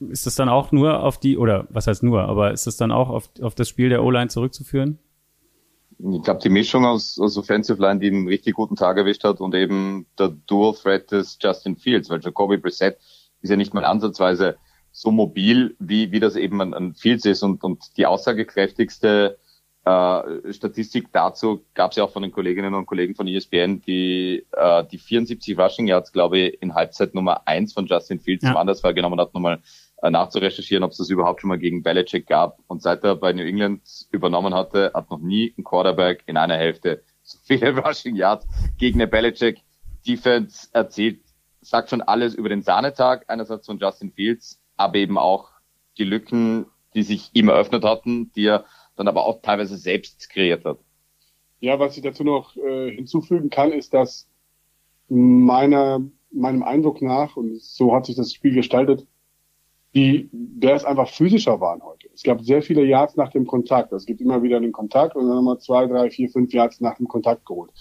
ist 0.00 0.26
das 0.26 0.36
dann 0.36 0.48
auch 0.48 0.72
nur 0.72 1.02
auf 1.02 1.18
die, 1.18 1.36
oder 1.36 1.66
was 1.70 1.86
heißt 1.86 2.02
nur, 2.02 2.22
aber 2.22 2.52
ist 2.52 2.66
das 2.66 2.76
dann 2.76 2.92
auch 2.92 3.08
auf, 3.08 3.30
auf 3.40 3.54
das 3.54 3.68
Spiel 3.68 3.88
der 3.88 4.04
O-Line 4.04 4.28
zurückzuführen? 4.28 4.98
Ich 5.98 6.22
glaube, 6.22 6.40
die 6.40 6.48
Mischung 6.48 6.84
aus, 6.84 7.18
aus 7.18 7.36
Offensive 7.36 7.82
Line, 7.82 7.98
die 7.98 8.06
einen 8.06 8.28
richtig 8.28 8.54
guten 8.54 8.76
Tag 8.76 8.96
erwischt 8.96 9.24
hat 9.24 9.40
und 9.40 9.54
eben 9.54 10.06
der 10.18 10.28
Dual 10.28 10.74
Threat 10.74 11.10
des 11.10 11.38
Justin 11.40 11.76
Fields, 11.76 12.08
weil 12.08 12.20
Jacoby 12.20 12.56
Brissett 12.56 12.98
ist 13.40 13.50
ja 13.50 13.56
nicht 13.56 13.74
mal 13.74 13.84
ansatzweise 13.84 14.56
so 14.92 15.10
mobil, 15.10 15.76
wie, 15.80 16.12
wie 16.12 16.20
das 16.20 16.36
eben 16.36 16.60
ein, 16.60 16.74
ein 16.74 16.94
Fields 16.94 17.24
ist 17.24 17.42
und, 17.42 17.64
und 17.64 17.96
die 17.96 18.06
aussagekräftigste 18.06 19.38
äh, 19.84 20.52
Statistik 20.52 21.08
dazu 21.12 21.64
gab 21.74 21.92
es 21.92 21.96
ja 21.96 22.04
auch 22.04 22.12
von 22.12 22.22
den 22.22 22.32
Kolleginnen 22.32 22.74
und 22.74 22.86
Kollegen 22.86 23.14
von 23.14 23.26
ESPN, 23.26 23.80
die 23.80 24.46
äh, 24.52 24.84
die 24.90 24.98
74 24.98 25.58
Rushing 25.58 25.86
Yards, 25.86 26.12
glaube 26.12 26.38
ich, 26.38 26.62
in 26.62 26.74
Halbzeit 26.74 27.14
Nummer 27.14 27.46
eins 27.46 27.72
von 27.72 27.86
Justin 27.86 28.20
Fields 28.20 28.44
ja. 28.44 28.54
anders 28.54 28.82
wahrgenommen 28.84 29.20
hat, 29.20 29.34
nochmal 29.34 29.62
nachzurecherchieren, 30.02 30.84
ob 30.84 30.92
es 30.92 30.98
das 30.98 31.10
überhaupt 31.10 31.40
schon 31.40 31.48
mal 31.48 31.58
gegen 31.58 31.82
Belichick 31.82 32.26
gab. 32.26 32.58
Und 32.66 32.82
seit 32.82 33.02
er 33.04 33.16
bei 33.16 33.32
New 33.32 33.42
England 33.42 33.82
übernommen 34.12 34.54
hatte, 34.54 34.92
hat 34.94 35.10
noch 35.10 35.18
nie 35.18 35.54
ein 35.58 35.64
Quarterback 35.64 36.22
in 36.26 36.36
einer 36.36 36.56
Hälfte 36.56 37.02
so 37.22 37.38
viele 37.42 37.76
Rushing 37.84 38.16
Yards 38.16 38.46
gegen 38.78 39.00
eine 39.00 39.08
Belichick 39.08 39.62
Defense 40.06 40.68
erzielt. 40.72 41.20
Sagt 41.60 41.90
schon 41.90 42.02
alles 42.02 42.34
über 42.34 42.48
den 42.48 42.62
Sahnetag 42.62 43.24
einerseits 43.28 43.66
von 43.66 43.78
Justin 43.78 44.12
Fields, 44.12 44.60
aber 44.76 44.96
eben 44.96 45.18
auch 45.18 45.50
die 45.98 46.04
Lücken, 46.04 46.66
die 46.94 47.02
sich 47.02 47.30
ihm 47.34 47.48
eröffnet 47.48 47.84
hatten, 47.84 48.32
die 48.32 48.46
er 48.46 48.64
dann 48.96 49.08
aber 49.08 49.26
auch 49.26 49.42
teilweise 49.42 49.76
selbst 49.76 50.30
kreiert 50.30 50.64
hat. 50.64 50.78
Ja, 51.60 51.78
was 51.78 51.96
ich 51.96 52.02
dazu 52.02 52.24
noch 52.24 52.56
äh, 52.56 52.94
hinzufügen 52.94 53.50
kann, 53.50 53.72
ist, 53.72 53.92
dass 53.92 54.28
meiner, 55.08 56.00
meinem 56.30 56.62
Eindruck 56.62 57.02
nach, 57.02 57.36
und 57.36 57.60
so 57.60 57.94
hat 57.94 58.06
sich 58.06 58.14
das 58.14 58.32
Spiel 58.32 58.54
gestaltet, 58.54 59.06
die 59.98 60.30
Bears 60.32 60.84
einfach 60.84 61.08
physischer 61.08 61.60
waren 61.60 61.82
heute. 61.82 62.08
Es 62.14 62.22
gab 62.22 62.40
sehr 62.40 62.62
viele 62.62 62.84
Yards 62.84 63.16
nach 63.16 63.30
dem 63.30 63.48
Kontakt. 63.48 63.92
Es 63.92 64.06
gibt 64.06 64.20
immer 64.20 64.44
wieder 64.44 64.60
den 64.60 64.70
Kontakt 64.70 65.16
und 65.16 65.26
dann 65.26 65.34
nochmal 65.34 65.58
zwei, 65.58 65.86
drei, 65.86 66.08
vier, 66.08 66.28
fünf 66.28 66.52
Yards 66.52 66.80
nach 66.80 66.96
dem 66.98 67.08
Kontakt 67.08 67.44
geholt. 67.44 67.72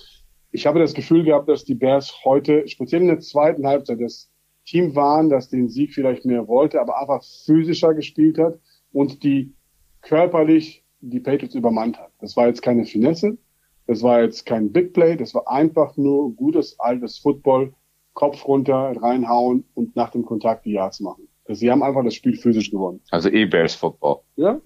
Ich 0.51 0.65
habe 0.65 0.79
das 0.79 0.95
Gefühl 0.95 1.23
gehabt, 1.23 1.47
dass 1.47 1.63
die 1.63 1.75
Bears 1.75 2.25
heute, 2.25 2.67
speziell 2.67 3.01
in 3.01 3.09
der 3.09 3.19
zweiten 3.19 3.67
Halbzeit, 3.67 4.01
das 4.01 4.31
Team 4.65 4.95
waren, 4.95 5.29
das 5.29 5.49
den 5.49 5.69
Sieg 5.69 5.93
vielleicht 5.93 6.25
mehr 6.25 6.47
wollte, 6.47 6.81
aber 6.81 6.99
einfach 6.99 7.23
physischer 7.45 7.93
gespielt 7.93 8.39
hat 8.39 8.59
und 8.91 9.23
die 9.23 9.53
körperlich 10.01 10.83
die 10.99 11.19
Patriots 11.19 11.53
übermannt 11.53 11.99
hat. 11.99 12.11
Das 12.19 12.35
war 12.35 12.47
jetzt 12.47 12.63
keine 12.63 12.85
Finesse, 12.85 13.37
das 13.85 14.01
war 14.01 14.23
jetzt 14.23 14.47
kein 14.47 14.71
Big 14.71 14.93
Play, 14.93 15.17
das 15.17 15.35
war 15.35 15.47
einfach 15.47 15.95
nur 15.97 16.35
gutes 16.35 16.79
altes 16.79 17.19
Football, 17.19 17.75
Kopf 18.15 18.47
runter, 18.47 18.95
reinhauen 18.99 19.65
und 19.75 19.95
nach 19.95 20.09
dem 20.09 20.25
Kontakt 20.25 20.65
die 20.65 20.71
Yards 20.71 20.99
machen. 20.99 21.26
Also 21.47 21.59
sie 21.59 21.71
haben 21.71 21.83
einfach 21.83 22.03
das 22.03 22.15
Spiel 22.15 22.35
physisch 22.35 22.71
gewonnen. 22.71 22.99
Also 23.09 23.29
eh 23.29 23.45
Bears 23.45 23.75
Football. 23.75 24.19
Ja? 24.35 24.59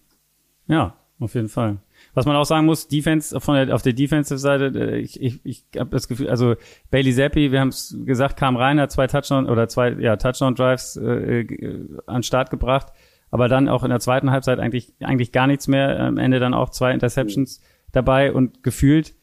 Ja, 0.67 0.95
auf 1.19 1.35
jeden 1.35 1.49
Fall. 1.49 1.77
Was 2.13 2.25
man 2.25 2.35
auch 2.35 2.45
sagen 2.45 2.65
muss, 2.65 2.87
Defense 2.87 3.39
von 3.39 3.55
der, 3.55 3.75
auf 3.75 3.83
der 3.83 3.93
Defensive-Seite, 3.93 4.71
äh, 4.75 4.97
ich, 4.97 5.21
ich, 5.21 5.39
ich 5.43 5.65
habe 5.77 5.91
das 5.91 6.07
Gefühl, 6.07 6.29
also 6.29 6.55
Bailey 6.89 7.13
Zappi, 7.13 7.51
wir 7.51 7.59
haben 7.59 7.69
es 7.69 7.95
gesagt, 8.05 8.37
kam 8.37 8.55
rein, 8.55 8.79
hat 8.79 8.91
zwei 8.91 9.07
Touchdown 9.07 9.47
oder 9.47 9.67
zwei 9.67 9.91
ja, 9.91 10.15
Touchdown-Drives 10.15 10.97
äh, 10.97 11.41
äh, 11.41 11.97
an 12.07 12.23
Start 12.23 12.49
gebracht, 12.49 12.87
aber 13.29 13.47
dann 13.47 13.69
auch 13.69 13.83
in 13.83 13.89
der 13.89 13.99
zweiten 13.99 14.31
Halbzeit 14.31 14.59
eigentlich 14.59 14.93
eigentlich 14.99 15.31
gar 15.31 15.47
nichts 15.47 15.67
mehr. 15.67 15.99
Am 15.99 16.17
Ende 16.17 16.39
dann 16.39 16.53
auch 16.53 16.69
zwei 16.69 16.91
Interceptions 16.91 17.59
mhm. 17.59 17.63
dabei 17.91 18.33
und 18.33 18.63
gefühlt 18.63 19.13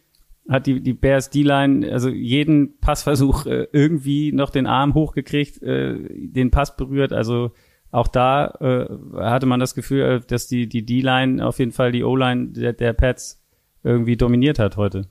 hat 0.48 0.66
die, 0.66 0.80
die 0.80 0.94
Bears 0.94 1.30
D-Line, 1.30 1.92
also 1.92 2.08
jeden 2.08 2.78
Passversuch 2.80 3.46
äh, 3.46 3.68
irgendwie 3.72 4.32
noch 4.32 4.50
den 4.50 4.66
Arm 4.66 4.94
hochgekriegt, 4.94 5.62
äh, 5.62 5.96
den 6.08 6.50
Pass 6.50 6.76
berührt. 6.76 7.12
Also 7.12 7.52
auch 7.90 8.08
da 8.08 8.46
äh, 8.60 9.20
hatte 9.20 9.46
man 9.46 9.60
das 9.60 9.74
Gefühl, 9.74 10.02
äh, 10.02 10.20
dass 10.26 10.48
die, 10.48 10.68
die 10.68 10.84
D-Line 10.84 11.46
auf 11.46 11.58
jeden 11.58 11.72
Fall 11.72 11.92
die 11.92 12.02
O-Line 12.02 12.48
der, 12.48 12.72
der 12.72 12.94
Pets 12.94 13.44
irgendwie 13.82 14.16
dominiert 14.16 14.58
hat 14.58 14.76
heute. 14.76 15.08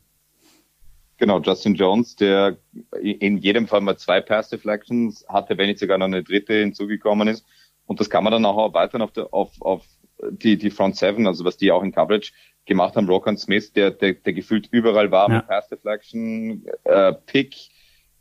Genau, 1.19 1.39
Justin 1.39 1.75
Jones, 1.75 2.15
der 2.15 2.57
in 3.01 3.37
jedem 3.37 3.67
Fall 3.67 3.81
mal 3.81 3.97
zwei 3.97 4.21
Pass 4.21 4.49
Deflections 4.49 5.25
hatte, 5.27 5.57
wenn 5.57 5.67
nicht 5.67 5.79
sogar 5.79 5.97
noch 5.97 6.05
eine 6.05 6.23
dritte 6.23 6.53
hinzugekommen 6.53 7.27
ist. 7.27 7.45
Und 7.85 7.99
das 7.99 8.09
kann 8.09 8.23
man 8.23 8.33
dann 8.33 8.45
auch 8.45 8.57
erweitern 8.57 9.01
auf, 9.01 9.11
auf, 9.31 9.61
auf 9.61 9.85
die, 10.29 10.57
die 10.57 10.69
Front 10.69 10.97
Seven, 10.97 11.25
also 11.25 11.43
was 11.45 11.57
die 11.57 11.71
auch 11.71 11.83
in 11.83 11.91
Coverage 11.91 12.33
gemacht 12.67 12.95
haben. 12.95 13.07
Rokan 13.07 13.37
Smith, 13.37 13.73
der, 13.73 13.91
der, 13.91 14.13
der 14.13 14.33
gefühlt 14.33 14.67
überall 14.71 15.11
war 15.11 15.29
ja. 15.29 15.37
mit 15.37 15.47
Pass 15.47 15.67
Deflection, 15.69 16.65
äh, 16.83 17.13
Pick 17.13 17.55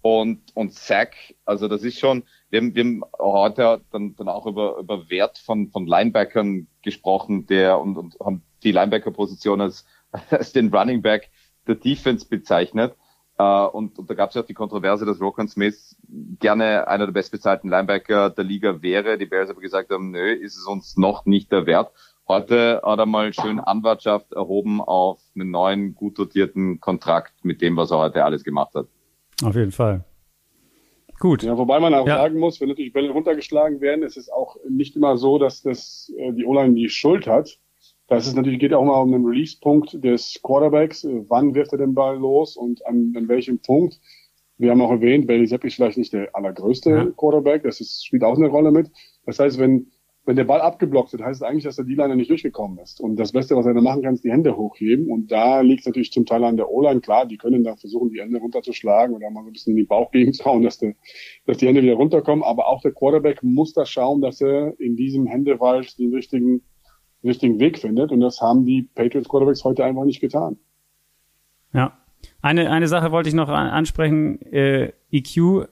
und, 0.01 0.41
und 0.55 0.73
Sack. 0.73 1.15
Also 1.45 1.69
das 1.69 1.83
ist 1.83 1.99
schon, 1.99 2.23
wir 2.51 2.61
haben, 2.61 2.75
wir 2.75 2.85
haben 2.85 3.03
heute 3.19 3.83
dann, 3.91 4.15
dann 4.17 4.29
auch 4.29 4.47
über, 4.47 4.79
über 4.79 5.11
Wert 5.11 5.39
von, 5.39 5.69
von 5.71 5.87
Linebackern 5.87 6.69
gesprochen, 6.83 7.47
der 7.47 7.79
und, 7.81 7.97
und 7.97 8.17
haben 8.21 8.43
die 8.63 8.73
Linebacker-Position 8.73 9.61
als, 9.61 9.85
als 10.31 10.53
den 10.53 10.73
Running 10.73 11.03
Back 11.03 11.31
der 11.67 11.75
Defense 11.75 12.27
bezeichnet. 12.27 12.97
Uh, 13.39 13.69
und, 13.71 13.99
und 13.99 14.09
da 14.09 14.15
gab 14.15 14.31
es 14.31 14.35
ja 14.35 14.41
auch 14.41 14.47
die 14.47 14.55
Kontroverse, 14.55 15.05
dass 15.05 15.21
Rokan 15.21 15.47
Smith 15.47 15.95
gerne 16.39 16.89
einer 16.89 17.05
der 17.05 17.13
bestbezahlten 17.13 17.69
Linebacker 17.69 18.31
der 18.31 18.45
Liga 18.45 18.81
wäre. 18.81 19.19
Die 19.19 19.27
Bears 19.27 19.51
aber 19.51 19.61
gesagt 19.61 19.91
haben, 19.91 20.11
nö, 20.11 20.33
ist 20.33 20.57
es 20.57 20.65
uns 20.65 20.97
noch 20.97 21.27
nicht 21.27 21.53
der 21.53 21.67
Wert. 21.67 21.93
Heute 22.29 22.81
hat 22.83 22.99
er 22.99 23.07
mal 23.07 23.33
schön 23.33 23.61
Anwartschaft 23.61 24.33
erhoben 24.33 24.81
auf 24.81 25.21
einen 25.37 25.51
neuen, 25.53 25.95
gut 25.95 26.19
dotierten 26.19 26.81
Kontrakt 26.81 27.45
mit 27.45 27.63
dem, 27.63 27.77
was 27.77 27.93
er 27.93 27.99
heute 27.99 28.25
alles 28.25 28.43
gemacht 28.43 28.75
hat. 28.75 28.87
Auf 29.45 29.55
jeden 29.55 29.71
Fall. 29.71 30.05
Gut. 31.21 31.45
Ja, 31.45 31.57
wobei 31.57 31.79
man 31.79 31.95
auch 31.95 32.07
ja. 32.07 32.17
sagen 32.17 32.39
muss, 32.39 32.61
wenn 32.61 32.69
natürlich 32.69 32.93
Bälle 32.93 33.11
runtergeschlagen 33.11 33.81
werden, 33.81 34.03
ist 34.03 34.17
es 34.17 34.29
auch 34.29 34.57
nicht 34.69 34.97
immer 34.97 35.17
so, 35.17 35.39
dass 35.39 35.63
das 35.63 36.13
äh, 36.19 36.33
die 36.33 36.45
O-Line 36.45 36.75
die 36.75 36.89
Schuld 36.89 37.27
hat. 37.27 37.59
Das 38.09 38.27
ist 38.27 38.37
natürlich, 38.37 38.61
geht 38.61 38.75
auch 38.75 38.85
mal 38.85 39.01
um 39.01 39.13
den 39.13 39.25
Release-Punkt 39.25 40.05
des 40.05 40.39
Quarterbacks. 40.43 41.07
Wann 41.29 41.55
wirft 41.55 41.73
er 41.73 41.79
den 41.79 41.95
Ball 41.95 42.17
los 42.19 42.57
und 42.57 42.85
an, 42.87 43.15
an 43.17 43.29
welchem 43.29 43.61
Punkt? 43.61 44.01
Wir 44.59 44.71
haben 44.71 44.81
auch 44.81 44.91
erwähnt, 44.91 45.27
Bailey 45.27 45.47
Zapp 45.47 45.65
ist 45.65 45.75
vielleicht 45.75 45.99
nicht 45.99 46.13
der 46.13 46.35
allergrößte 46.35 46.91
ja. 46.91 47.07
Quarterback. 47.17 47.63
Das 47.63 47.81
ist, 47.81 48.05
spielt 48.07 48.23
auch 48.23 48.37
eine 48.37 48.49
Rolle 48.49 48.71
mit. 48.71 48.91
Das 49.25 49.39
heißt, 49.39 49.59
wenn, 49.59 49.91
wenn 50.27 50.37
der 50.37 50.45
Ball 50.45 50.61
abgeblockt 50.61 51.13
wird, 51.13 51.23
heißt 51.23 51.41
es 51.41 51.47
eigentlich, 51.47 51.65
dass 51.65 51.77
der 51.77 51.85
D-Liner 51.85 52.17
nicht 52.17 52.31
durchgekommen 52.31 52.79
ist. 52.79 53.01
Und 53.01 53.17
das 53.17 53.33
Beste, 53.33 53.57
was 53.57 53.65
er 53.65 53.75
da 53.75 53.81
machen 53.81 54.03
kann, 54.03 54.15
ist 54.15 54.25
die 54.25 54.33
Hände 54.33 54.57
hochheben. 54.57 55.09
Und 55.09 55.31
da 55.31 55.61
liegt 55.61 55.81
es 55.81 55.87
natürlich 55.87 56.11
zum 56.13 56.27
Teil 56.27 56.43
an 56.43 56.57
der 56.57 56.69
O-Line. 56.69 57.01
Klar, 57.01 57.27
die 57.27 57.37
können 57.37 57.63
da 57.63 57.77
versuchen, 57.77 58.11
die 58.11 58.21
Hände 58.21 58.39
runterzuschlagen 58.39 59.15
oder 59.15 59.31
mal 59.31 59.43
so 59.45 59.51
ein 59.51 59.53
bisschen 59.53 59.71
in 59.71 59.77
die 59.77 59.85
Bauch 59.85 60.11
gegenzuhauen, 60.11 60.63
dass, 60.63 60.79
der, 60.79 60.95
dass 61.47 61.59
die 61.59 61.69
Hände 61.69 61.83
wieder 61.83 61.95
runterkommen. 61.95 62.45
Aber 62.45 62.69
auch 62.69 62.83
der 62.83 62.93
Quarterback 62.93 63.43
muss 63.43 63.73
da 63.73 63.87
schauen, 63.87 64.21
dass 64.21 64.41
er 64.41 64.79
in 64.81 64.97
diesem 64.97 65.27
Händewald 65.27 65.99
den 65.99 66.13
richtigen 66.13 66.63
richtigen 67.25 67.59
Weg 67.61 67.79
findet. 67.79 68.13
Und 68.13 68.21
das 68.21 68.41
haben 68.41 68.65
die 68.65 68.83
Patriots 68.83 69.29
Quarterbacks 69.29 69.65
heute 69.65 69.85
einfach 69.85 70.05
nicht 70.05 70.21
getan. 70.21 70.59
Ja. 71.73 71.99
Eine, 72.43 72.71
eine 72.71 72.89
Sache 72.89 73.13
wollte 73.13 73.29
ich 73.29 73.35
noch 73.35 73.49
ansprechen. 73.49 74.41
Äh, 74.43 74.93
EQ, 75.11 75.69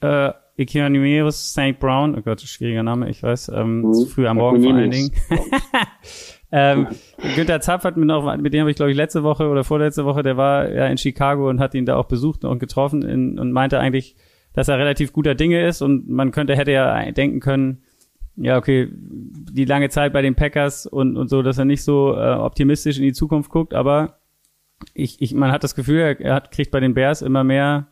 äh, 0.00 0.32
Economius 0.56 1.52
St. 1.52 1.78
Brown, 1.78 2.14
oh 2.16 2.22
Gott, 2.22 2.40
schwieriger 2.42 2.82
Name, 2.82 3.08
ich 3.08 3.22
weiß, 3.22 3.50
ähm, 3.54 3.82
mhm. 3.82 4.06
früh 4.06 4.26
am 4.26 4.36
Morgen 4.36 4.62
vor 4.62 4.74
allen 4.74 4.90
Dingen. 4.90 5.10
ähm, 6.52 6.88
Günther 7.34 7.60
Zapf 7.60 7.84
hat 7.84 7.96
mit, 7.96 8.06
noch, 8.06 8.36
mit 8.36 8.52
dem 8.52 8.60
habe 8.60 8.70
ich 8.70 8.76
glaube 8.76 8.90
ich 8.90 8.96
letzte 8.96 9.22
Woche 9.22 9.48
oder 9.48 9.64
vorletzte 9.64 10.04
Woche, 10.04 10.22
der 10.22 10.36
war 10.36 10.70
ja 10.70 10.86
in 10.86 10.98
Chicago 10.98 11.48
und 11.48 11.58
hat 11.58 11.74
ihn 11.74 11.86
da 11.86 11.96
auch 11.96 12.06
besucht 12.06 12.44
und 12.44 12.58
getroffen 12.58 13.02
in, 13.02 13.38
und 13.38 13.52
meinte 13.52 13.80
eigentlich, 13.80 14.16
dass 14.52 14.68
er 14.68 14.78
relativ 14.78 15.12
guter 15.12 15.34
Dinge 15.34 15.66
ist 15.66 15.80
und 15.80 16.10
man 16.10 16.30
könnte, 16.30 16.54
hätte 16.54 16.72
ja 16.72 17.10
denken 17.12 17.40
können, 17.40 17.82
ja, 18.36 18.56
okay, 18.56 18.88
die 18.92 19.64
lange 19.64 19.88
Zeit 19.88 20.12
bei 20.12 20.22
den 20.22 20.34
Packers 20.34 20.86
und, 20.86 21.16
und 21.16 21.28
so, 21.28 21.42
dass 21.42 21.58
er 21.58 21.64
nicht 21.64 21.82
so 21.82 22.14
äh, 22.14 22.34
optimistisch 22.34 22.98
in 22.98 23.04
die 23.04 23.12
Zukunft 23.12 23.50
guckt, 23.50 23.74
aber 23.74 24.18
ich, 24.94 25.20
ich, 25.20 25.34
man 25.34 25.52
hat 25.52 25.64
das 25.64 25.74
Gefühl, 25.74 26.00
er, 26.00 26.20
er 26.20 26.34
hat, 26.34 26.50
kriegt 26.50 26.70
bei 26.70 26.80
den 26.80 26.94
Bears 26.94 27.22
immer 27.22 27.44
mehr 27.44 27.88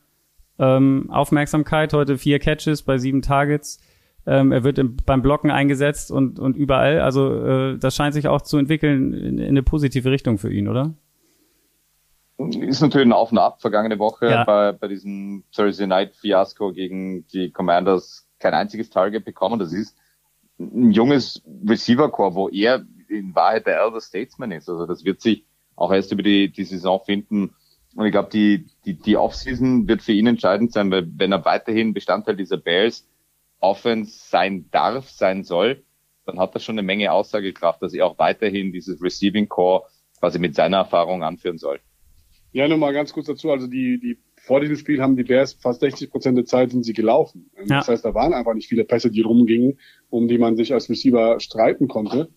ähm, 0.60 1.08
Aufmerksamkeit. 1.10 1.92
Heute 1.92 2.18
vier 2.18 2.38
Catches 2.38 2.82
bei 2.82 2.98
sieben 2.98 3.22
Targets. 3.22 3.80
Ähm, 4.26 4.52
er 4.52 4.62
wird 4.62 4.78
im, 4.78 4.96
beim 5.06 5.22
Blocken 5.22 5.50
eingesetzt 5.50 6.12
und, 6.12 6.38
und 6.38 6.56
überall. 6.56 7.00
Also 7.00 7.34
äh, 7.44 7.78
das 7.78 7.96
scheint 7.96 8.14
sich 8.14 8.28
auch 8.28 8.42
zu 8.42 8.58
entwickeln 8.58 9.14
in, 9.14 9.38
in 9.38 9.48
eine 9.48 9.62
positive 9.62 10.10
Richtung 10.10 10.38
für 10.38 10.52
ihn, 10.52 10.68
oder? 10.68 10.94
Ist 12.38 12.80
natürlich 12.80 13.06
ein 13.06 13.12
Auf 13.12 13.32
und 13.32 13.38
Ab. 13.38 13.60
Vergangene 13.60 13.98
Woche 13.98 14.30
ja. 14.30 14.44
bei, 14.44 14.72
bei 14.72 14.88
diesem 14.88 15.44
Thursday 15.54 15.86
Night 15.86 16.14
Fiasco 16.14 16.72
gegen 16.72 17.26
die 17.28 17.50
Commanders 17.50 18.26
kein 18.38 18.54
einziges 18.54 18.90
Target 18.90 19.24
bekommen. 19.24 19.58
Das 19.58 19.72
ist 19.72 19.96
ein 20.58 20.92
junges 20.92 21.42
Receiver-Core, 21.66 22.34
wo 22.34 22.48
er 22.48 22.84
in 23.08 23.34
Wahrheit 23.34 23.66
der 23.66 23.80
Elder 23.80 24.00
Statesman 24.00 24.52
ist. 24.52 24.68
Also 24.68 24.86
das 24.86 25.04
wird 25.04 25.20
sich 25.20 25.44
auch 25.76 25.92
erst 25.92 26.12
über 26.12 26.22
die, 26.22 26.50
die 26.52 26.64
Saison 26.64 27.00
finden. 27.04 27.54
Und 27.96 28.06
ich 28.06 28.12
glaube, 28.12 28.30
die, 28.30 28.66
die, 28.84 28.94
die 28.94 29.16
Offseason 29.16 29.88
wird 29.88 30.02
für 30.02 30.12
ihn 30.12 30.26
entscheidend 30.26 30.72
sein, 30.72 30.90
weil 30.90 31.08
wenn 31.16 31.32
er 31.32 31.44
weiterhin 31.44 31.92
Bestandteil 31.92 32.36
dieser 32.36 32.56
Bears 32.56 33.08
Offense 33.58 34.28
sein 34.28 34.66
darf, 34.70 35.10
sein 35.10 35.44
soll, 35.44 35.82
dann 36.24 36.38
hat 36.38 36.54
er 36.54 36.60
schon 36.60 36.78
eine 36.78 36.86
Menge 36.86 37.12
Aussagekraft, 37.12 37.82
dass 37.82 37.92
er 37.92 38.06
auch 38.06 38.18
weiterhin 38.18 38.72
dieses 38.72 39.02
Receiving 39.02 39.48
Core 39.48 39.84
quasi 40.18 40.38
mit 40.38 40.54
seiner 40.54 40.78
Erfahrung 40.78 41.22
anführen 41.22 41.58
soll. 41.58 41.80
Ja, 42.52 42.68
nur 42.68 42.78
mal 42.78 42.92
ganz 42.92 43.12
kurz 43.12 43.26
dazu. 43.26 43.50
Also 43.50 43.66
die, 43.66 43.98
die 44.00 44.18
vor 44.42 44.60
diesem 44.60 44.76
Spiel 44.76 45.00
haben 45.00 45.16
die 45.16 45.24
Bears 45.24 45.54
fast 45.54 45.80
60 45.80 46.10
Prozent 46.10 46.38
der 46.38 46.44
Zeit 46.44 46.70
sind 46.70 46.84
sie 46.84 46.92
gelaufen. 46.92 47.50
Ja. 47.56 47.78
Das 47.78 47.88
heißt, 47.88 48.04
da 48.04 48.14
waren 48.14 48.34
einfach 48.34 48.54
nicht 48.54 48.68
viele 48.68 48.84
Pässe, 48.84 49.10
die 49.10 49.20
rumgingen, 49.20 49.78
um 50.08 50.28
die 50.28 50.38
man 50.38 50.56
sich 50.56 50.72
als 50.72 50.88
Receiver 50.88 51.38
streiten 51.40 51.88
konnte. 51.88 52.30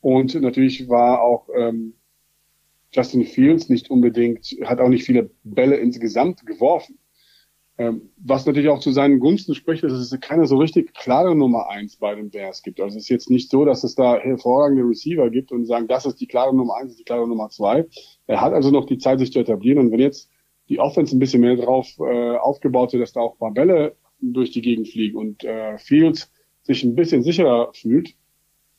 Und 0.00 0.34
natürlich 0.40 0.88
war 0.88 1.22
auch 1.22 1.48
ähm, 1.56 1.94
Justin 2.92 3.24
Fields 3.24 3.68
nicht 3.68 3.90
unbedingt, 3.90 4.54
hat 4.64 4.80
auch 4.80 4.88
nicht 4.88 5.04
viele 5.04 5.30
Bälle 5.44 5.76
insgesamt 5.76 6.44
geworfen. 6.46 6.98
Ähm, 7.78 8.10
was 8.18 8.44
natürlich 8.44 8.68
auch 8.68 8.80
zu 8.80 8.92
seinen 8.92 9.18
Gunsten 9.18 9.54
spricht, 9.54 9.82
ist, 9.82 9.92
dass 9.92 10.12
es 10.12 10.20
keine 10.20 10.46
so 10.46 10.58
richtig 10.58 10.92
klare 10.92 11.34
Nummer 11.34 11.70
eins 11.70 11.96
bei 11.96 12.14
den 12.14 12.30
Bears 12.30 12.62
gibt. 12.62 12.80
Also 12.80 12.98
es 12.98 13.04
ist 13.04 13.08
jetzt 13.08 13.30
nicht 13.30 13.50
so, 13.50 13.64
dass 13.64 13.82
es 13.82 13.94
da 13.94 14.18
hervorragende 14.18 14.84
Receiver 14.84 15.30
gibt 15.30 15.52
und 15.52 15.64
sagen, 15.64 15.88
das 15.88 16.04
ist 16.04 16.20
die 16.20 16.26
klare 16.26 16.54
Nummer 16.54 16.74
eins, 16.76 16.88
das 16.88 16.92
ist 16.92 17.00
die 17.00 17.04
klare 17.04 17.26
Nummer 17.26 17.48
zwei. 17.48 17.86
Er 18.26 18.42
hat 18.42 18.52
also 18.52 18.70
noch 18.70 18.84
die 18.84 18.98
Zeit, 18.98 19.20
sich 19.20 19.32
zu 19.32 19.38
etablieren. 19.38 19.78
Und 19.78 19.90
wenn 19.90 20.00
jetzt 20.00 20.28
die 20.68 20.80
Offense 20.80 21.16
ein 21.16 21.18
bisschen 21.18 21.40
mehr 21.40 21.56
drauf 21.56 21.88
äh, 21.98 22.36
aufgebaut 22.36 22.92
wird, 22.92 23.02
dass 23.02 23.14
da 23.14 23.20
auch 23.20 23.34
ein 23.34 23.38
paar 23.38 23.54
Bälle 23.54 23.96
durch 24.20 24.50
die 24.50 24.62
Gegend 24.62 24.88
fliegen 24.88 25.16
und 25.16 25.42
äh, 25.42 25.78
Fields 25.78 26.30
sich 26.62 26.84
ein 26.84 26.94
bisschen 26.94 27.22
sicherer 27.22 27.72
fühlt, 27.72 28.14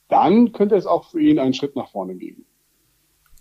dann 0.08 0.52
könnte 0.52 0.76
es 0.76 0.86
auch 0.86 1.10
für 1.10 1.20
ihn 1.20 1.40
einen 1.40 1.54
Schritt 1.54 1.76
nach 1.76 1.90
vorne 1.90 2.16
geben. 2.16 2.46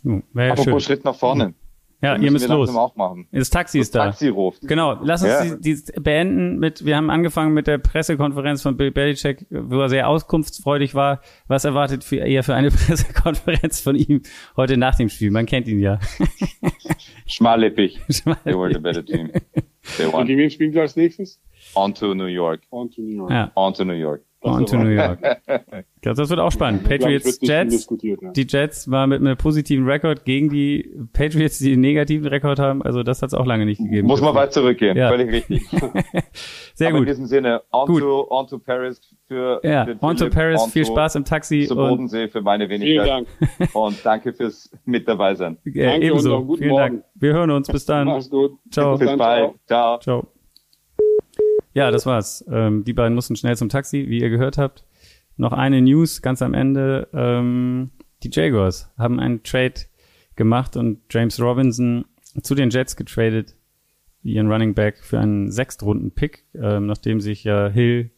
Hm, 0.02 0.22
Apropos 0.34 0.64
schön. 0.64 0.80
Schritt 0.80 1.04
nach 1.04 1.14
vorne. 1.14 1.54
Ja, 2.02 2.16
ihr 2.16 2.32
müsst 2.32 2.48
los. 2.48 2.74
Auch 2.74 2.96
machen. 2.96 3.28
Das 3.30 3.48
Taxi 3.48 3.78
ist 3.78 3.94
da. 3.94 4.06
Taxi 4.06 4.26
ruft. 4.26 4.62
Genau. 4.62 4.98
Lass 5.02 5.22
uns 5.22 5.30
ja. 5.30 5.54
die, 5.54 5.76
die 5.76 6.00
beenden 6.00 6.58
mit, 6.58 6.84
wir 6.84 6.96
haben 6.96 7.10
angefangen 7.10 7.54
mit 7.54 7.68
der 7.68 7.78
Pressekonferenz 7.78 8.60
von 8.60 8.76
Bill 8.76 8.90
Belichick, 8.90 9.46
wo 9.50 9.78
er 9.78 9.88
sehr 9.88 10.08
auskunftsfreudig 10.08 10.96
war. 10.96 11.20
Was 11.46 11.64
erwartet 11.64 12.02
für, 12.02 12.26
ihr 12.26 12.42
für 12.42 12.56
eine 12.56 12.70
Pressekonferenz 12.72 13.80
von 13.80 13.94
ihm 13.94 14.22
heute 14.56 14.76
nach 14.76 14.96
dem 14.96 15.08
Spiel? 15.08 15.30
Man 15.30 15.46
kennt 15.46 15.68
ihn 15.68 15.78
ja. 15.78 16.00
Schmallippig. 17.26 18.00
Schmallippig. 18.10 18.44
They 18.44 18.58
were 18.58 18.72
the 18.72 18.80
better 18.80 19.04
team. 19.04 19.30
They 19.96 20.06
won. 20.06 20.22
Und 20.22 20.26
gegen 20.26 20.40
wen 20.40 20.50
spielen 20.50 20.74
wir 20.74 20.82
als 20.82 20.96
nächstes? 20.96 21.40
On 21.76 21.94
to 21.94 22.14
New 22.14 22.26
York. 22.26 22.62
On 22.70 22.90
to 22.90 23.00
New 23.00 23.16
York. 23.16 23.30
Ja. 23.30 23.52
On 23.54 23.72
to 23.74 23.84
New 23.84 23.92
York. 23.92 24.24
On 24.42 24.66
to 24.66 24.76
New 24.76 24.90
York. 24.90 25.20
Ich 26.02 26.04
glaube, 26.04 26.16
das 26.16 26.30
wird 26.30 26.40
auch 26.40 26.50
spannend. 26.50 26.82
Patriots, 26.82 27.38
Jets. 27.40 27.88
Ja. 28.02 28.32
Die 28.32 28.44
Jets 28.48 28.90
war 28.90 29.06
mit 29.06 29.20
einem 29.20 29.36
positiven 29.36 29.88
Rekord 29.88 30.24
gegen 30.24 30.48
die 30.48 30.92
Patriots, 31.12 31.60
die 31.60 31.74
einen 31.74 31.80
negativen 31.80 32.26
Rekord 32.26 32.58
haben. 32.58 32.82
Also 32.82 33.04
das 33.04 33.22
hat 33.22 33.28
es 33.28 33.34
auch 33.34 33.46
lange 33.46 33.66
nicht 33.66 33.78
gegeben. 33.78 34.08
Muss 34.08 34.20
man 34.20 34.34
weit 34.34 34.52
zurückgehen. 34.52 34.96
Ja. 34.96 35.10
Völlig 35.10 35.30
richtig. 35.30 35.62
Sehr 36.74 36.88
Aber 36.88 36.98
gut. 36.98 37.06
In 37.06 37.12
diesem 37.12 37.26
Sinne, 37.26 37.62
on, 37.70 37.86
gut. 37.86 38.00
To, 38.00 38.26
on 38.30 38.48
to 38.48 38.58
Paris 38.58 39.00
für, 39.28 39.60
ja, 39.62 39.84
für 39.84 39.96
on 40.00 40.16
to 40.16 40.28
Paris. 40.28 40.60
On 40.60 40.70
viel 40.70 40.86
Spaß 40.86 41.14
im 41.14 41.24
Taxi. 41.24 41.66
Zum 41.68 41.76
Bodensee 41.76 42.26
für 42.26 42.42
meine 42.42 42.68
Wenigkeit. 42.68 43.04
Vielen 43.04 43.06
Dank. 43.06 43.74
Und 43.74 44.04
danke 44.04 44.32
fürs 44.32 44.72
mit 44.84 45.06
dabei 45.06 45.36
sein. 45.36 45.58
Ja, 45.64 45.92
danke 45.92 46.06
ebenso. 46.08 46.56
Vielen 46.56 46.70
Morgen. 46.70 46.94
Dank. 46.96 47.04
Wir 47.14 47.32
hören 47.32 47.50
uns. 47.52 47.68
Bis 47.68 47.86
dann. 47.86 48.08
Mach's 48.08 48.28
gut. 48.28 48.58
Ciao. 48.72 48.98
Bis, 48.98 49.08
Bis 49.08 49.18
bald. 49.18 49.52
Ciao. 49.68 50.00
Ciao. 50.00 50.31
Ja, 51.74 51.90
das 51.90 52.06
war's. 52.06 52.44
Ähm, 52.50 52.84
die 52.84 52.92
beiden 52.92 53.14
mussten 53.14 53.36
schnell 53.36 53.56
zum 53.56 53.68
Taxi, 53.68 54.06
wie 54.08 54.20
ihr 54.20 54.30
gehört 54.30 54.58
habt. 54.58 54.84
Noch 55.36 55.52
eine 55.52 55.80
News 55.80 56.22
ganz 56.22 56.42
am 56.42 56.54
Ende. 56.54 57.08
Ähm, 57.12 57.90
die 58.22 58.30
Jaguars 58.30 58.90
haben 58.98 59.18
einen 59.18 59.42
Trade 59.42 59.74
gemacht 60.36 60.76
und 60.76 61.00
James 61.10 61.40
Robinson 61.40 62.04
zu 62.42 62.54
den 62.54 62.70
Jets 62.70 62.96
getradet, 62.96 63.54
ihren 64.22 64.50
Running 64.50 64.74
Back 64.74 64.98
für 65.02 65.18
einen 65.18 65.50
Sechstrunden-Pick, 65.50 66.44
ähm, 66.54 66.86
nachdem 66.86 67.20
sich 67.20 67.44
ja 67.44 67.68
Hill 67.68 68.10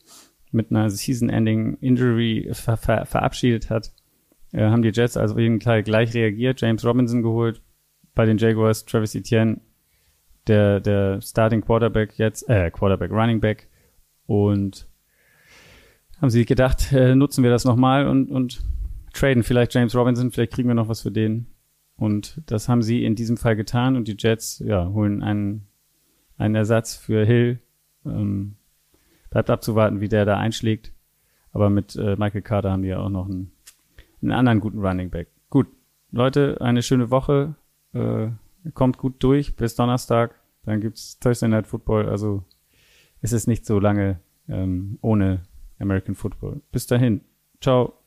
mit 0.50 0.70
einer 0.70 0.90
Season-Ending-Injury 0.90 2.50
ver 2.52 2.76
ver 2.76 3.06
verabschiedet 3.06 3.70
hat, 3.70 3.92
äh, 4.52 4.62
haben 4.62 4.82
die 4.82 4.90
Jets 4.90 5.16
also 5.16 5.38
jeden 5.38 5.60
Teil 5.60 5.82
gleich 5.82 6.14
reagiert, 6.14 6.60
James 6.60 6.84
Robinson 6.84 7.22
geholt, 7.22 7.60
bei 8.14 8.26
den 8.26 8.38
Jaguars 8.38 8.84
Travis 8.84 9.14
Etienne, 9.14 9.60
der, 10.46 10.80
der 10.80 11.20
Starting 11.20 11.62
Quarterback 11.62 12.18
jetzt, 12.18 12.48
äh, 12.48 12.70
Quarterback 12.70 13.10
Running 13.10 13.40
Back. 13.40 13.68
Und 14.26 14.86
haben 16.20 16.30
sie 16.30 16.44
gedacht, 16.44 16.92
äh, 16.92 17.14
nutzen 17.14 17.42
wir 17.42 17.50
das 17.50 17.64
nochmal 17.64 18.06
und, 18.06 18.30
und 18.30 18.62
traden 19.12 19.42
vielleicht 19.42 19.74
James 19.74 19.94
Robinson, 19.94 20.30
vielleicht 20.30 20.52
kriegen 20.52 20.68
wir 20.68 20.74
noch 20.74 20.88
was 20.88 21.02
für 21.02 21.10
den. 21.10 21.46
Und 21.96 22.40
das 22.46 22.68
haben 22.68 22.82
sie 22.82 23.04
in 23.04 23.14
diesem 23.14 23.36
Fall 23.36 23.56
getan 23.56 23.96
und 23.96 24.08
die 24.08 24.16
Jets, 24.18 24.58
ja, 24.58 24.88
holen 24.88 25.22
einen, 25.22 25.66
einen 26.36 26.54
Ersatz 26.54 26.96
für 26.96 27.24
Hill. 27.24 27.60
Ähm, 28.04 28.56
bleibt 29.30 29.50
abzuwarten, 29.50 30.00
wie 30.00 30.08
der 30.08 30.24
da 30.24 30.36
einschlägt. 30.38 30.92
Aber 31.52 31.70
mit 31.70 31.94
äh, 31.96 32.16
Michael 32.16 32.42
Carter 32.42 32.72
haben 32.72 32.82
die 32.82 32.88
ja 32.88 32.98
auch 32.98 33.10
noch 33.10 33.26
einen, 33.26 33.52
einen 34.20 34.32
anderen 34.32 34.60
guten 34.60 34.84
Running 34.84 35.10
Back. 35.10 35.28
Gut, 35.50 35.68
Leute, 36.10 36.60
eine 36.60 36.82
schöne 36.82 37.10
Woche. 37.10 37.54
Äh, 37.92 38.28
kommt 38.72 38.98
gut 38.98 39.22
durch 39.22 39.56
bis 39.56 39.74
Donnerstag. 39.74 40.40
Dann 40.64 40.80
gibt's 40.80 41.18
Thursday 41.18 41.48
Night 41.48 41.66
Football. 41.66 42.08
Also 42.08 42.44
es 43.20 43.32
ist 43.32 43.46
nicht 43.46 43.66
so 43.66 43.78
lange 43.78 44.20
ähm, 44.48 44.98
ohne 45.02 45.42
American 45.78 46.14
Football. 46.14 46.60
Bis 46.72 46.86
dahin. 46.86 47.22
Ciao. 47.60 48.03